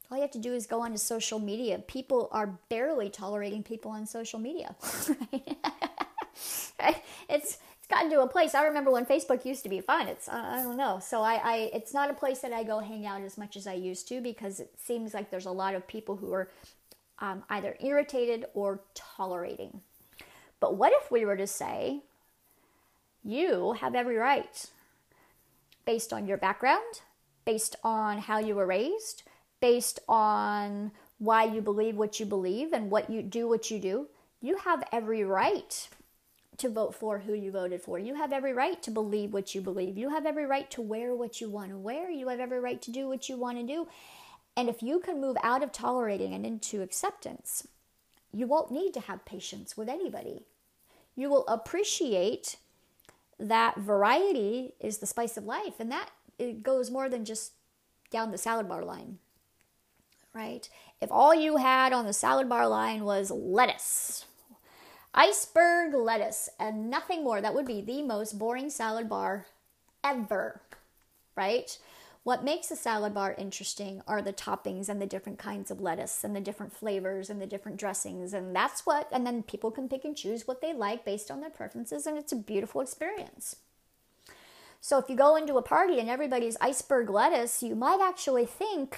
All 0.09 0.17
you 0.17 0.21
have 0.21 0.31
to 0.31 0.39
do 0.39 0.53
is 0.53 0.67
go 0.67 0.81
onto 0.81 0.97
social 0.97 1.39
media. 1.39 1.79
People 1.79 2.29
are 2.31 2.59
barely 2.69 3.09
tolerating 3.09 3.63
people 3.63 3.91
on 3.91 4.05
social 4.05 4.39
media. 4.39 4.75
right? 6.79 7.01
It's 7.29 7.57
it's 7.77 7.87
gotten 7.87 8.09
to 8.09 8.21
a 8.21 8.27
place. 8.27 8.55
I 8.55 8.65
remember 8.65 8.89
when 8.89 9.05
Facebook 9.05 9.45
used 9.45 9.61
to 9.61 9.69
be 9.69 9.79
fun. 9.79 10.07
It's 10.07 10.27
I 10.27 10.63
don't 10.63 10.77
know. 10.77 10.99
So 10.99 11.21
I, 11.21 11.35
I 11.43 11.55
it's 11.73 11.93
not 11.93 12.09
a 12.09 12.13
place 12.13 12.39
that 12.39 12.53
I 12.53 12.63
go 12.63 12.79
hang 12.79 13.05
out 13.05 13.21
as 13.21 13.37
much 13.37 13.55
as 13.55 13.67
I 13.67 13.73
used 13.73 14.07
to 14.09 14.21
because 14.21 14.59
it 14.59 14.73
seems 14.77 15.13
like 15.13 15.29
there's 15.29 15.45
a 15.45 15.51
lot 15.51 15.75
of 15.75 15.87
people 15.87 16.15
who 16.15 16.33
are 16.33 16.49
um, 17.19 17.43
either 17.49 17.77
irritated 17.79 18.45
or 18.53 18.81
tolerating. 18.93 19.81
But 20.59 20.77
what 20.77 20.93
if 20.93 21.11
we 21.11 21.25
were 21.25 21.37
to 21.37 21.47
say, 21.47 22.01
you 23.23 23.73
have 23.73 23.95
every 23.95 24.17
right, 24.17 24.65
based 25.85 26.11
on 26.11 26.27
your 26.27 26.37
background, 26.37 27.01
based 27.45 27.75
on 27.83 28.17
how 28.17 28.39
you 28.39 28.55
were 28.55 28.65
raised, 28.65 29.23
based 29.61 29.99
on 30.07 30.91
why 31.17 31.43
you 31.43 31.61
believe 31.61 31.95
what 31.95 32.19
you 32.19 32.25
believe 32.25 32.73
and 32.73 32.91
what 32.91 33.09
you 33.09 33.21
do 33.21 33.47
what 33.47 33.71
you 33.71 33.79
do, 33.79 34.07
you 34.41 34.57
have 34.57 34.83
every 34.91 35.23
right 35.23 35.89
to 36.57 36.69
vote 36.69 36.95
for 36.95 37.19
who 37.19 37.33
you 37.33 37.51
voted 37.51 37.81
for. 37.81 37.99
You 37.99 38.15
have 38.15 38.31
every 38.31 38.53
right 38.53 38.81
to 38.83 38.91
believe 38.91 39.33
what 39.33 39.55
you 39.55 39.61
believe. 39.61 39.97
You 39.97 40.09
have 40.09 40.25
every 40.25 40.45
right 40.45 40.69
to 40.71 40.81
wear 40.81 41.15
what 41.15 41.41
you 41.41 41.49
want 41.49 41.71
to 41.71 41.77
wear. 41.77 42.09
You 42.09 42.29
have 42.29 42.39
every 42.39 42.59
right 42.59 42.81
to 42.83 42.91
do 42.91 43.07
what 43.07 43.27
you 43.27 43.37
want 43.37 43.57
to 43.57 43.63
do. 43.65 43.87
And 44.55 44.69
if 44.69 44.81
you 44.81 44.99
can 44.99 45.19
move 45.19 45.37
out 45.43 45.63
of 45.63 45.71
tolerating 45.71 46.33
and 46.33 46.45
into 46.45 46.81
acceptance, 46.81 47.67
you 48.31 48.47
won't 48.47 48.71
need 48.71 48.93
to 48.93 49.01
have 49.01 49.25
patience 49.25 49.75
with 49.75 49.89
anybody. 49.89 50.43
You 51.15 51.29
will 51.29 51.45
appreciate 51.47 52.57
that 53.39 53.77
variety 53.77 54.73
is 54.79 54.99
the 54.99 55.07
spice 55.07 55.35
of 55.35 55.45
life, 55.45 55.79
and 55.79 55.91
that 55.91 56.09
it 56.39 56.63
goes 56.63 56.89
more 56.89 57.09
than 57.09 57.25
just 57.25 57.51
down 58.09 58.31
the 58.31 58.37
salad 58.37 58.69
bar 58.69 58.83
line. 58.83 59.19
Right? 60.35 60.67
If 60.99 61.11
all 61.13 61.33
you 61.33 61.55
had 61.57 61.93
on 61.93 62.05
the 62.05 62.11
salad 62.11 62.49
bar 62.49 62.67
line 62.67 63.05
was 63.05 63.31
lettuce, 63.31 64.25
iceberg 65.13 65.93
lettuce, 65.93 66.49
and 66.59 66.89
nothing 66.89 67.23
more, 67.23 67.39
that 67.39 67.55
would 67.55 67.65
be 67.65 67.79
the 67.79 68.01
most 68.01 68.37
boring 68.37 68.69
salad 68.69 69.07
bar 69.07 69.45
ever. 70.03 70.61
Right? 71.37 71.77
What 72.23 72.43
makes 72.43 72.69
a 72.69 72.75
salad 72.75 73.13
bar 73.13 73.33
interesting 73.37 74.01
are 74.07 74.21
the 74.21 74.33
toppings 74.33 74.89
and 74.89 75.01
the 75.01 75.05
different 75.05 75.39
kinds 75.39 75.71
of 75.71 75.79
lettuce 75.79 76.23
and 76.23 76.35
the 76.35 76.41
different 76.41 76.73
flavors 76.73 77.29
and 77.29 77.39
the 77.39 77.47
different 77.47 77.77
dressings. 77.77 78.33
And 78.33 78.53
that's 78.53 78.85
what, 78.85 79.07
and 79.13 79.25
then 79.25 79.43
people 79.43 79.71
can 79.71 79.87
pick 79.87 80.03
and 80.03 80.17
choose 80.17 80.47
what 80.47 80.59
they 80.59 80.73
like 80.73 81.05
based 81.05 81.31
on 81.31 81.39
their 81.39 81.49
preferences, 81.49 82.05
and 82.05 82.17
it's 82.17 82.33
a 82.33 82.35
beautiful 82.35 82.81
experience. 82.81 83.57
So 84.81 84.97
if 84.97 85.09
you 85.09 85.15
go 85.15 85.35
into 85.35 85.57
a 85.57 85.61
party 85.61 85.99
and 85.99 86.09
everybody's 86.09 86.57
iceberg 86.59 87.09
lettuce, 87.09 87.63
you 87.63 87.73
might 87.75 88.01
actually 88.01 88.45
think 88.45 88.97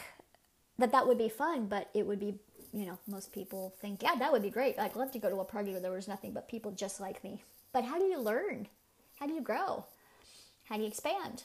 that 0.80 0.92
that 0.92 1.08
would 1.08 1.18
be 1.18 1.30
fun, 1.30 1.68
but 1.68 1.90
it 1.94 2.06
would 2.06 2.20
be, 2.20 2.36
you 2.74 2.86
know, 2.86 2.98
most 3.08 3.32
people 3.32 3.74
think, 3.82 4.04
yeah, 4.04 4.16
that 4.16 4.32
would 4.32 4.44
be 4.44 4.50
great. 4.50 4.78
I'd 4.78 4.96
love 4.96 5.12
to 5.12 5.20
go 5.20 5.30
to 5.30 5.40
a 5.40 5.46
party 5.46 5.72
where 5.72 5.82
there 5.82 5.92
was 5.92 6.08
nothing 6.08 6.32
but 6.32 6.48
people 6.48 6.72
just 6.72 7.00
like 7.00 7.24
me. 7.24 7.44
But 7.74 7.86
how 7.86 7.98
do 7.98 8.06
you 8.06 8.20
learn? 8.20 8.68
How 9.20 9.28
do 9.28 9.34
you 9.34 9.42
grow? 9.42 9.86
How 10.66 10.76
do 10.76 10.82
you 10.82 10.88
expand? 10.88 11.44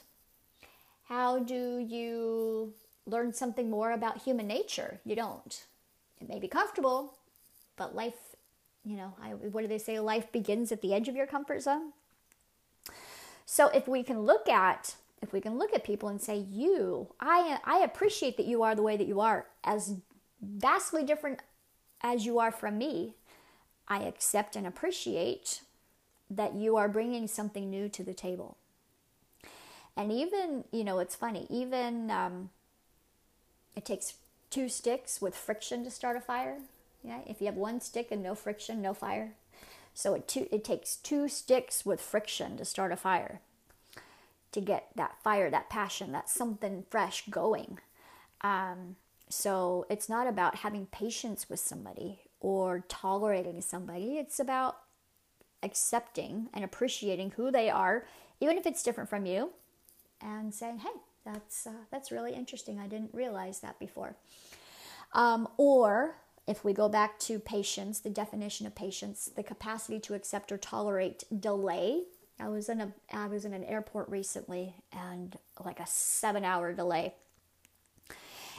How 1.07 1.39
do 1.39 1.79
you 1.79 2.73
learn 3.05 3.33
something 3.33 3.69
more 3.69 3.91
about 3.91 4.21
human 4.21 4.47
nature? 4.47 4.99
You 5.05 5.15
don't. 5.15 5.63
It 6.21 6.29
may 6.29 6.39
be 6.39 6.47
comfortable, 6.47 7.15
but 7.75 7.95
life, 7.95 8.35
you 8.85 8.95
know, 8.95 9.13
I, 9.21 9.29
what 9.29 9.61
do 9.61 9.67
they 9.67 9.77
say? 9.77 9.99
Life 9.99 10.31
begins 10.31 10.71
at 10.71 10.81
the 10.81 10.93
edge 10.93 11.07
of 11.07 11.15
your 11.15 11.27
comfort 11.27 11.61
zone. 11.61 11.93
So 13.45 13.67
if 13.69 13.87
we 13.87 14.03
can 14.03 14.21
look 14.21 14.47
at 14.47 14.95
if 15.23 15.33
we 15.33 15.41
can 15.41 15.57
look 15.57 15.73
at 15.73 15.83
people 15.83 16.09
and 16.09 16.21
say 16.21 16.37
you 16.37 17.07
I 17.19 17.57
I 17.63 17.79
appreciate 17.79 18.37
that 18.37 18.45
you 18.45 18.61
are 18.61 18.75
the 18.75 18.83
way 18.83 18.97
that 18.97 19.07
you 19.07 19.19
are 19.21 19.47
as 19.63 19.95
vastly 20.41 21.03
different 21.03 21.39
as 22.01 22.25
you 22.25 22.37
are 22.37 22.51
from 22.51 22.77
me. 22.77 23.15
I 23.87 24.03
accept 24.03 24.55
and 24.55 24.67
appreciate 24.67 25.61
that 26.29 26.53
you 26.55 26.75
are 26.77 26.87
bringing 26.89 27.27
something 27.27 27.69
new 27.69 27.89
to 27.89 28.03
the 28.03 28.13
table. 28.13 28.57
And 29.95 30.11
even, 30.11 30.63
you 30.71 30.83
know, 30.83 30.99
it's 30.99 31.15
funny, 31.15 31.45
even 31.49 32.09
um, 32.09 32.49
it 33.75 33.85
takes 33.85 34.15
two 34.49 34.67
sticks 34.69 35.21
with 35.21 35.35
friction 35.35 35.83
to 35.83 35.91
start 35.91 36.17
a 36.17 36.21
fire. 36.21 36.57
Yeah, 37.03 37.19
if 37.27 37.41
you 37.41 37.47
have 37.47 37.55
one 37.55 37.81
stick 37.81 38.07
and 38.11 38.23
no 38.23 38.33
friction, 38.35 38.81
no 38.81 38.93
fire. 38.93 39.33
So 39.93 40.15
it, 40.15 40.27
two, 40.27 40.47
it 40.51 40.63
takes 40.63 40.95
two 40.95 41.27
sticks 41.27 41.85
with 41.85 42.01
friction 42.01 42.57
to 42.57 42.65
start 42.65 42.91
a 42.91 42.95
fire, 42.95 43.41
to 44.53 44.61
get 44.61 44.89
that 44.95 45.21
fire, 45.23 45.49
that 45.49 45.69
passion, 45.69 46.11
that 46.11 46.29
something 46.29 46.85
fresh 46.89 47.25
going. 47.29 47.79
Um, 48.41 48.95
so 49.29 49.85
it's 49.89 50.09
not 50.09 50.27
about 50.27 50.57
having 50.57 50.85
patience 50.87 51.49
with 51.49 51.59
somebody 51.59 52.21
or 52.39 52.83
tolerating 52.87 53.61
somebody. 53.61 54.17
It's 54.17 54.39
about 54.39 54.77
accepting 55.63 56.49
and 56.53 56.63
appreciating 56.63 57.31
who 57.31 57.51
they 57.51 57.69
are, 57.69 58.05
even 58.39 58.57
if 58.57 58.65
it's 58.65 58.83
different 58.83 59.09
from 59.09 59.25
you, 59.25 59.51
and 60.21 60.53
saying, 60.53 60.79
"Hey, 60.79 60.99
that's 61.25 61.65
uh, 61.65 61.85
that's 61.89 62.11
really 62.11 62.33
interesting. 62.33 62.79
I 62.79 62.87
didn't 62.87 63.13
realize 63.13 63.61
that 63.61 63.79
before." 63.79 64.15
Um, 65.13 65.47
or 65.57 66.15
if 66.45 66.65
we 66.65 66.73
go 66.73 66.89
back 66.89 67.19
to 67.19 67.39
patience, 67.39 67.99
the 67.99 68.09
definition 68.09 68.67
of 68.67 68.75
patience, 68.75 69.29
the 69.33 69.43
capacity 69.43 69.99
to 70.01 70.13
accept 70.13 70.51
or 70.51 70.57
tolerate 70.57 71.23
delay. 71.39 72.03
I 72.39 72.49
was 72.49 72.69
in 72.69 72.81
a 72.81 72.93
I 73.11 73.27
was 73.27 73.45
in 73.45 73.53
an 73.53 73.63
airport 73.63 74.09
recently 74.09 74.75
and 74.91 75.37
like 75.63 75.79
a 75.79 75.83
7-hour 75.83 76.73
delay. 76.73 77.13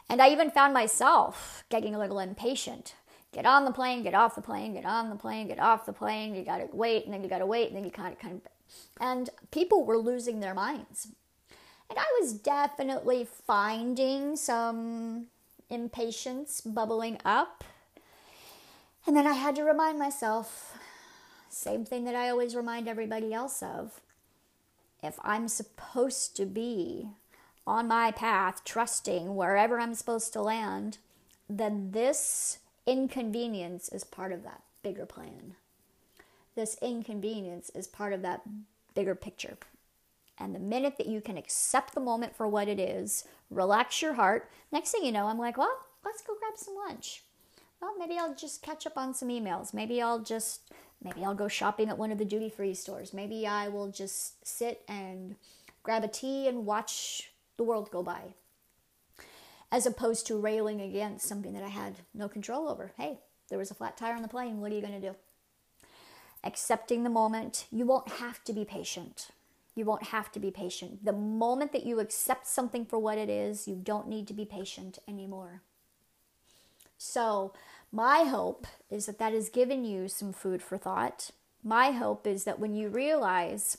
And 0.08 0.20
I 0.20 0.30
even 0.30 0.50
found 0.50 0.74
myself 0.74 1.64
getting 1.70 1.94
a 1.94 1.98
little 1.98 2.18
impatient. 2.18 2.94
Get 3.32 3.46
on 3.46 3.64
the 3.64 3.72
plane, 3.72 4.02
get 4.02 4.14
off 4.14 4.36
the 4.36 4.42
plane, 4.42 4.74
get 4.74 4.84
on 4.84 5.10
the 5.10 5.16
plane, 5.16 5.48
get 5.48 5.58
off 5.58 5.86
the 5.86 5.92
plane. 5.92 6.34
You 6.34 6.44
got 6.44 6.58
to 6.58 6.68
wait 6.72 7.04
and 7.04 7.12
then 7.12 7.22
you 7.22 7.28
got 7.28 7.38
to 7.38 7.46
wait 7.46 7.68
and 7.68 7.76
then 7.76 7.84
you 7.84 7.90
kind 7.90 8.12
of 8.12 8.18
kind 8.18 8.34
of 8.34 8.42
and 9.00 9.30
people 9.50 9.84
were 9.84 9.98
losing 9.98 10.40
their 10.40 10.54
minds. 10.54 11.08
And 11.90 11.98
I 11.98 12.06
was 12.20 12.32
definitely 12.32 13.26
finding 13.46 14.36
some 14.36 15.26
impatience 15.68 16.60
bubbling 16.60 17.18
up 17.24 17.64
and 19.06 19.16
then 19.16 19.26
I 19.26 19.34
had 19.34 19.56
to 19.56 19.64
remind 19.64 19.98
myself, 19.98 20.78
same 21.54 21.84
thing 21.84 22.04
that 22.04 22.14
I 22.14 22.28
always 22.28 22.56
remind 22.56 22.88
everybody 22.88 23.32
else 23.32 23.62
of. 23.62 24.00
If 25.02 25.18
I'm 25.22 25.48
supposed 25.48 26.36
to 26.36 26.46
be 26.46 27.08
on 27.66 27.88
my 27.88 28.10
path, 28.10 28.62
trusting 28.64 29.34
wherever 29.36 29.78
I'm 29.78 29.94
supposed 29.94 30.32
to 30.32 30.42
land, 30.42 30.98
then 31.48 31.92
this 31.92 32.58
inconvenience 32.86 33.88
is 33.88 34.04
part 34.04 34.32
of 34.32 34.42
that 34.44 34.62
bigger 34.82 35.06
plan. 35.06 35.54
This 36.54 36.76
inconvenience 36.80 37.70
is 37.70 37.86
part 37.86 38.12
of 38.12 38.22
that 38.22 38.42
bigger 38.94 39.14
picture. 39.14 39.56
And 40.38 40.54
the 40.54 40.60
minute 40.60 40.98
that 40.98 41.06
you 41.06 41.20
can 41.20 41.36
accept 41.36 41.94
the 41.94 42.00
moment 42.00 42.36
for 42.36 42.48
what 42.48 42.68
it 42.68 42.80
is, 42.80 43.24
relax 43.50 44.02
your 44.02 44.14
heart, 44.14 44.50
next 44.72 44.90
thing 44.90 45.04
you 45.04 45.12
know, 45.12 45.26
I'm 45.26 45.38
like, 45.38 45.56
well, 45.56 45.78
let's 46.04 46.22
go 46.22 46.34
grab 46.38 46.56
some 46.56 46.74
lunch 46.74 47.22
well, 47.84 47.94
maybe 47.98 48.18
I'll 48.18 48.34
just 48.34 48.62
catch 48.62 48.86
up 48.86 48.96
on 48.96 49.12
some 49.12 49.28
emails. 49.28 49.74
Maybe 49.74 50.00
I'll 50.00 50.20
just, 50.20 50.70
maybe 51.04 51.24
I'll 51.24 51.34
go 51.34 51.48
shopping 51.48 51.88
at 51.88 51.98
one 51.98 52.10
of 52.10 52.18
the 52.18 52.24
duty 52.24 52.48
free 52.48 52.74
stores. 52.74 53.12
Maybe 53.12 53.46
I 53.46 53.68
will 53.68 53.90
just 53.90 54.46
sit 54.46 54.82
and 54.88 55.36
grab 55.82 56.02
a 56.02 56.08
tea 56.08 56.48
and 56.48 56.66
watch 56.66 57.30
the 57.56 57.62
world 57.62 57.90
go 57.90 58.02
by. 58.02 58.34
As 59.70 59.86
opposed 59.86 60.26
to 60.26 60.38
railing 60.38 60.80
against 60.80 61.28
something 61.28 61.52
that 61.52 61.62
I 61.62 61.68
had 61.68 61.96
no 62.14 62.28
control 62.28 62.68
over. 62.68 62.92
Hey, 62.96 63.18
there 63.48 63.58
was 63.58 63.70
a 63.70 63.74
flat 63.74 63.96
tire 63.96 64.14
on 64.14 64.22
the 64.22 64.28
plane. 64.28 64.60
What 64.60 64.72
are 64.72 64.74
you 64.74 64.80
going 64.80 65.00
to 65.00 65.08
do? 65.08 65.16
Accepting 66.42 67.02
the 67.02 67.10
moment. 67.10 67.66
You 67.70 67.84
won't 67.84 68.08
have 68.08 68.42
to 68.44 68.52
be 68.52 68.64
patient. 68.64 69.28
You 69.74 69.84
won't 69.84 70.04
have 70.04 70.30
to 70.32 70.40
be 70.40 70.50
patient. 70.50 71.04
The 71.04 71.12
moment 71.12 71.72
that 71.72 71.84
you 71.84 71.98
accept 71.98 72.46
something 72.46 72.86
for 72.86 72.98
what 72.98 73.18
it 73.18 73.28
is, 73.28 73.66
you 73.66 73.74
don't 73.74 74.08
need 74.08 74.28
to 74.28 74.34
be 74.34 74.44
patient 74.44 74.98
anymore. 75.08 75.62
So, 76.96 77.52
my 77.94 78.24
hope 78.24 78.66
is 78.90 79.06
that 79.06 79.20
that 79.20 79.32
has 79.32 79.48
given 79.48 79.84
you 79.84 80.08
some 80.08 80.32
food 80.32 80.60
for 80.60 80.76
thought. 80.76 81.30
My 81.62 81.92
hope 81.92 82.26
is 82.26 82.42
that 82.42 82.58
when 82.58 82.74
you 82.74 82.88
realize 82.88 83.78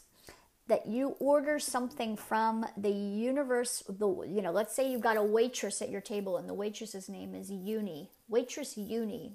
that 0.67 0.87
you 0.87 1.17
order 1.19 1.59
something 1.59 2.15
from 2.15 2.65
the 2.77 2.91
universe, 2.91 3.83
the 3.89 4.07
you 4.23 4.41
know, 4.41 4.53
let's 4.53 4.73
say 4.73 4.89
you've 4.89 5.01
got 5.01 5.17
a 5.17 5.23
waitress 5.23 5.81
at 5.81 5.89
your 5.89 5.99
table 5.99 6.37
and 6.37 6.47
the 6.47 6.53
waitress's 6.53 7.09
name 7.09 7.35
is 7.35 7.51
Uni, 7.51 8.09
waitress 8.29 8.77
Uni, 8.77 9.33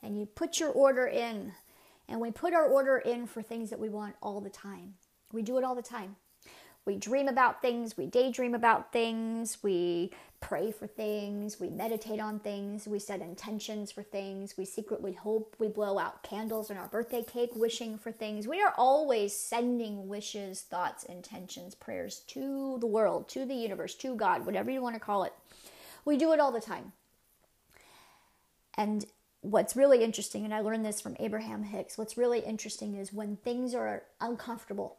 and 0.00 0.16
you 0.16 0.26
put 0.26 0.60
your 0.60 0.70
order 0.70 1.08
in, 1.08 1.52
and 2.08 2.20
we 2.20 2.30
put 2.30 2.54
our 2.54 2.66
order 2.66 2.98
in 2.98 3.26
for 3.26 3.42
things 3.42 3.68
that 3.70 3.80
we 3.80 3.88
want 3.88 4.14
all 4.22 4.40
the 4.40 4.48
time. 4.48 4.94
We 5.32 5.42
do 5.42 5.58
it 5.58 5.64
all 5.64 5.74
the 5.74 5.82
time. 5.82 6.14
We 6.86 6.96
dream 6.96 7.28
about 7.28 7.60
things, 7.60 7.96
we 7.96 8.06
daydream 8.06 8.54
about 8.54 8.92
things, 8.92 9.58
we 9.62 10.12
pray 10.40 10.72
for 10.72 10.86
things, 10.86 11.60
we 11.60 11.68
meditate 11.68 12.20
on 12.20 12.38
things, 12.40 12.88
we 12.88 12.98
set 12.98 13.20
intentions 13.20 13.92
for 13.92 14.02
things, 14.02 14.56
we 14.56 14.64
secretly 14.64 15.12
hope, 15.12 15.54
we 15.58 15.68
blow 15.68 15.98
out 15.98 16.22
candles 16.22 16.70
on 16.70 16.78
our 16.78 16.88
birthday 16.88 17.22
cake 17.22 17.50
wishing 17.54 17.98
for 17.98 18.10
things. 18.10 18.48
We 18.48 18.62
are 18.62 18.72
always 18.78 19.36
sending 19.36 20.08
wishes, 20.08 20.62
thoughts, 20.62 21.04
intentions, 21.04 21.74
prayers 21.74 22.20
to 22.28 22.78
the 22.80 22.86
world, 22.86 23.28
to 23.30 23.44
the 23.44 23.54
universe, 23.54 23.94
to 23.96 24.14
God, 24.14 24.46
whatever 24.46 24.70
you 24.70 24.80
want 24.80 24.94
to 24.94 25.00
call 25.00 25.24
it. 25.24 25.34
We 26.06 26.16
do 26.16 26.32
it 26.32 26.40
all 26.40 26.50
the 26.50 26.60
time. 26.60 26.92
And 28.74 29.04
what's 29.42 29.76
really 29.76 30.02
interesting, 30.02 30.46
and 30.46 30.54
I 30.54 30.60
learned 30.60 30.86
this 30.86 31.02
from 31.02 31.16
Abraham 31.20 31.64
Hicks, 31.64 31.98
what's 31.98 32.16
really 32.16 32.40
interesting 32.40 32.94
is 32.94 33.12
when 33.12 33.36
things 33.36 33.74
are 33.74 34.04
uncomfortable, 34.20 34.96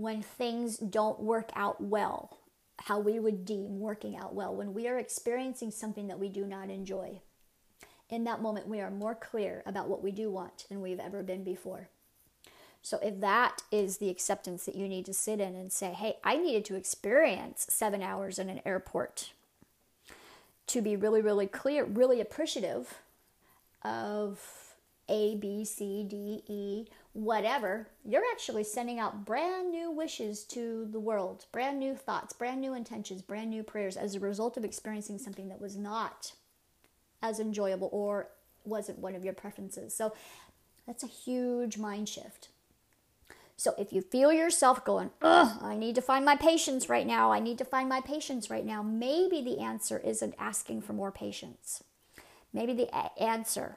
when 0.00 0.22
things 0.22 0.78
don't 0.78 1.20
work 1.20 1.50
out 1.54 1.80
well, 1.80 2.38
how 2.84 2.98
we 2.98 3.18
would 3.18 3.44
deem 3.44 3.78
working 3.78 4.16
out 4.16 4.34
well, 4.34 4.54
when 4.54 4.72
we 4.72 4.88
are 4.88 4.98
experiencing 4.98 5.70
something 5.70 6.08
that 6.08 6.18
we 6.18 6.28
do 6.30 6.46
not 6.46 6.70
enjoy, 6.70 7.20
in 8.08 8.24
that 8.24 8.40
moment 8.40 8.66
we 8.66 8.80
are 8.80 8.90
more 8.90 9.14
clear 9.14 9.62
about 9.66 9.88
what 9.88 10.02
we 10.02 10.10
do 10.10 10.30
want 10.30 10.64
than 10.68 10.80
we've 10.80 10.98
ever 10.98 11.22
been 11.22 11.44
before. 11.44 11.88
So, 12.82 12.98
if 13.02 13.20
that 13.20 13.60
is 13.70 13.98
the 13.98 14.08
acceptance 14.08 14.64
that 14.64 14.74
you 14.74 14.88
need 14.88 15.04
to 15.04 15.12
sit 15.12 15.38
in 15.38 15.54
and 15.54 15.70
say, 15.70 15.90
hey, 15.90 16.16
I 16.24 16.38
needed 16.38 16.64
to 16.66 16.76
experience 16.76 17.66
seven 17.68 18.02
hours 18.02 18.38
in 18.38 18.48
an 18.48 18.62
airport 18.64 19.32
to 20.68 20.80
be 20.80 20.96
really, 20.96 21.20
really 21.20 21.46
clear, 21.46 21.84
really 21.84 22.22
appreciative 22.22 22.94
of 23.82 24.40
A, 25.10 25.34
B, 25.34 25.62
C, 25.66 26.06
D, 26.08 26.42
E, 26.48 26.86
whatever, 27.12 27.88
you're 28.04 28.22
actually 28.32 28.64
sending 28.64 28.98
out 28.98 29.24
brand 29.24 29.70
new 29.70 29.90
wishes 29.90 30.44
to 30.44 30.88
the 30.90 31.00
world, 31.00 31.46
brand 31.52 31.78
new 31.78 31.94
thoughts, 31.94 32.32
brand 32.32 32.60
new 32.60 32.74
intentions, 32.74 33.22
brand 33.22 33.50
new 33.50 33.62
prayers 33.62 33.96
as 33.96 34.14
a 34.14 34.20
result 34.20 34.56
of 34.56 34.64
experiencing 34.64 35.18
something 35.18 35.48
that 35.48 35.60
was 35.60 35.76
not 35.76 36.32
as 37.22 37.40
enjoyable 37.40 37.88
or 37.92 38.28
wasn't 38.64 38.98
one 38.98 39.14
of 39.14 39.24
your 39.24 39.34
preferences. 39.34 39.94
So 39.94 40.14
that's 40.86 41.02
a 41.02 41.08
huge 41.08 41.78
mind 41.78 42.08
shift. 42.08 42.48
So 43.56 43.74
if 43.76 43.92
you 43.92 44.00
feel 44.00 44.32
yourself 44.32 44.84
going, 44.86 45.10
ugh, 45.20 45.58
I 45.60 45.76
need 45.76 45.94
to 45.96 46.00
find 46.00 46.24
my 46.24 46.36
patience 46.36 46.88
right 46.88 47.06
now, 47.06 47.30
I 47.30 47.40
need 47.40 47.58
to 47.58 47.64
find 47.64 47.88
my 47.88 48.00
patience 48.00 48.48
right 48.48 48.64
now, 48.64 48.82
maybe 48.82 49.42
the 49.42 49.58
answer 49.58 49.98
isn't 49.98 50.34
asking 50.38 50.80
for 50.80 50.94
more 50.94 51.12
patience. 51.12 51.84
Maybe 52.54 52.72
the 52.72 52.92
answer 53.22 53.76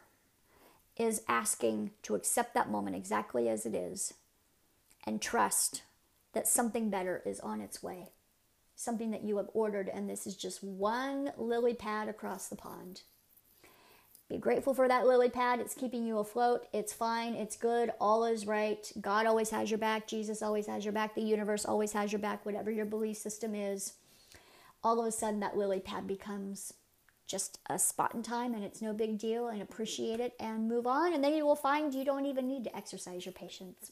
is 0.98 1.24
asking 1.28 1.92
to 2.04 2.16
accept 2.16 2.54
that 2.54 2.70
moment 2.70 2.96
exactly 2.96 3.50
as 3.50 3.66
it 3.66 3.74
is 3.74 4.14
and 5.06 5.22
trust 5.22 5.84
that 6.34 6.48
something 6.48 6.90
better 6.90 7.22
is 7.26 7.40
on 7.40 7.62
its 7.62 7.82
way. 7.82 8.10
Something 8.76 9.12
that 9.12 9.24
you 9.24 9.38
have 9.38 9.50
ordered, 9.54 9.90
and 9.90 10.10
this 10.10 10.26
is 10.26 10.36
just 10.36 10.64
one 10.64 11.32
lily 11.38 11.74
pad 11.74 12.10
across 12.10 12.48
the 12.48 12.56
pond. 12.56 13.02
Be 14.30 14.38
grateful 14.38 14.74
for 14.74 14.88
that 14.88 15.06
lily 15.06 15.30
pad. 15.30 15.60
It's 15.60 15.76
keeping 15.76 16.06
you 16.06 16.18
afloat. 16.18 16.66
It's 16.74 16.94
fine. 16.94 17.36
It's 17.36 17.56
good. 17.56 17.92
All 18.00 18.26
is 18.26 18.48
right. 18.48 18.92
God 19.00 19.28
always 19.28 19.52
has 19.52 19.70
your 19.70 19.78
back. 19.78 20.08
Jesus 20.08 20.42
always 20.42 20.66
has 20.66 20.84
your 20.84 20.94
back. 20.94 21.14
The 21.14 21.22
universe 21.22 21.66
always 21.66 21.92
has 21.92 22.12
your 22.12 22.20
back, 22.20 22.46
whatever 22.46 22.72
your 22.72 22.86
belief 22.86 23.18
system 23.18 23.54
is. 23.54 23.94
All 24.84 25.00
of 25.00 25.06
a 25.06 25.12
sudden, 25.12 25.40
that 25.42 25.58
lily 25.58 25.80
pad 25.80 26.08
becomes 26.08 26.74
just 27.28 27.60
a 27.70 27.80
spot 27.80 28.14
in 28.14 28.24
time 28.24 28.54
and 28.54 28.64
it's 28.64 28.82
no 28.82 28.94
big 28.94 29.18
deal 29.18 29.48
and 29.48 29.62
appreciate 29.62 30.20
it 30.20 30.34
and 30.40 30.68
move 30.68 30.86
on. 30.86 31.14
And 31.14 31.24
then 31.24 31.34
you 31.34 31.46
will 31.46 31.56
find 31.56 31.94
you 31.94 32.06
don't 32.06 32.26
even 32.26 32.48
need 32.48 32.64
to 32.66 32.76
exercise 32.76 33.26
your 33.26 33.34
patience. 33.34 33.92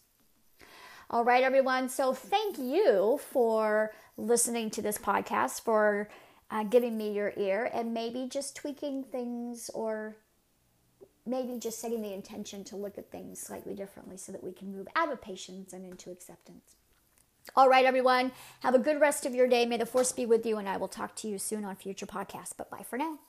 All 1.09 1.25
right, 1.25 1.43
everyone. 1.43 1.89
So 1.89 2.13
thank 2.13 2.57
you 2.57 3.19
for 3.31 3.91
listening 4.15 4.69
to 4.71 4.81
this 4.81 4.97
podcast, 4.97 5.61
for 5.61 6.09
uh, 6.49 6.63
giving 6.63 6.97
me 6.97 7.11
your 7.13 7.33
ear, 7.35 7.69
and 7.73 7.93
maybe 7.93 8.27
just 8.29 8.55
tweaking 8.55 9.03
things 9.03 9.69
or 9.73 10.15
maybe 11.25 11.57
just 11.59 11.79
setting 11.79 12.01
the 12.01 12.13
intention 12.13 12.63
to 12.65 12.75
look 12.75 12.97
at 12.97 13.11
things 13.11 13.39
slightly 13.39 13.73
differently 13.73 14.17
so 14.17 14.31
that 14.31 14.43
we 14.43 14.51
can 14.51 14.71
move 14.71 14.87
out 14.95 15.11
of 15.11 15.21
patience 15.21 15.73
and 15.73 15.85
into 15.85 16.11
acceptance. 16.11 16.75
All 17.55 17.67
right, 17.67 17.85
everyone. 17.85 18.31
Have 18.61 18.75
a 18.75 18.79
good 18.79 19.01
rest 19.01 19.25
of 19.25 19.35
your 19.35 19.47
day. 19.47 19.65
May 19.65 19.77
the 19.77 19.85
force 19.85 20.11
be 20.11 20.25
with 20.25 20.45
you, 20.45 20.57
and 20.57 20.69
I 20.69 20.77
will 20.77 20.87
talk 20.87 21.15
to 21.17 21.27
you 21.27 21.37
soon 21.37 21.65
on 21.65 21.75
future 21.75 22.05
podcasts. 22.05 22.53
But 22.55 22.69
bye 22.69 22.85
for 22.87 22.97
now. 22.97 23.19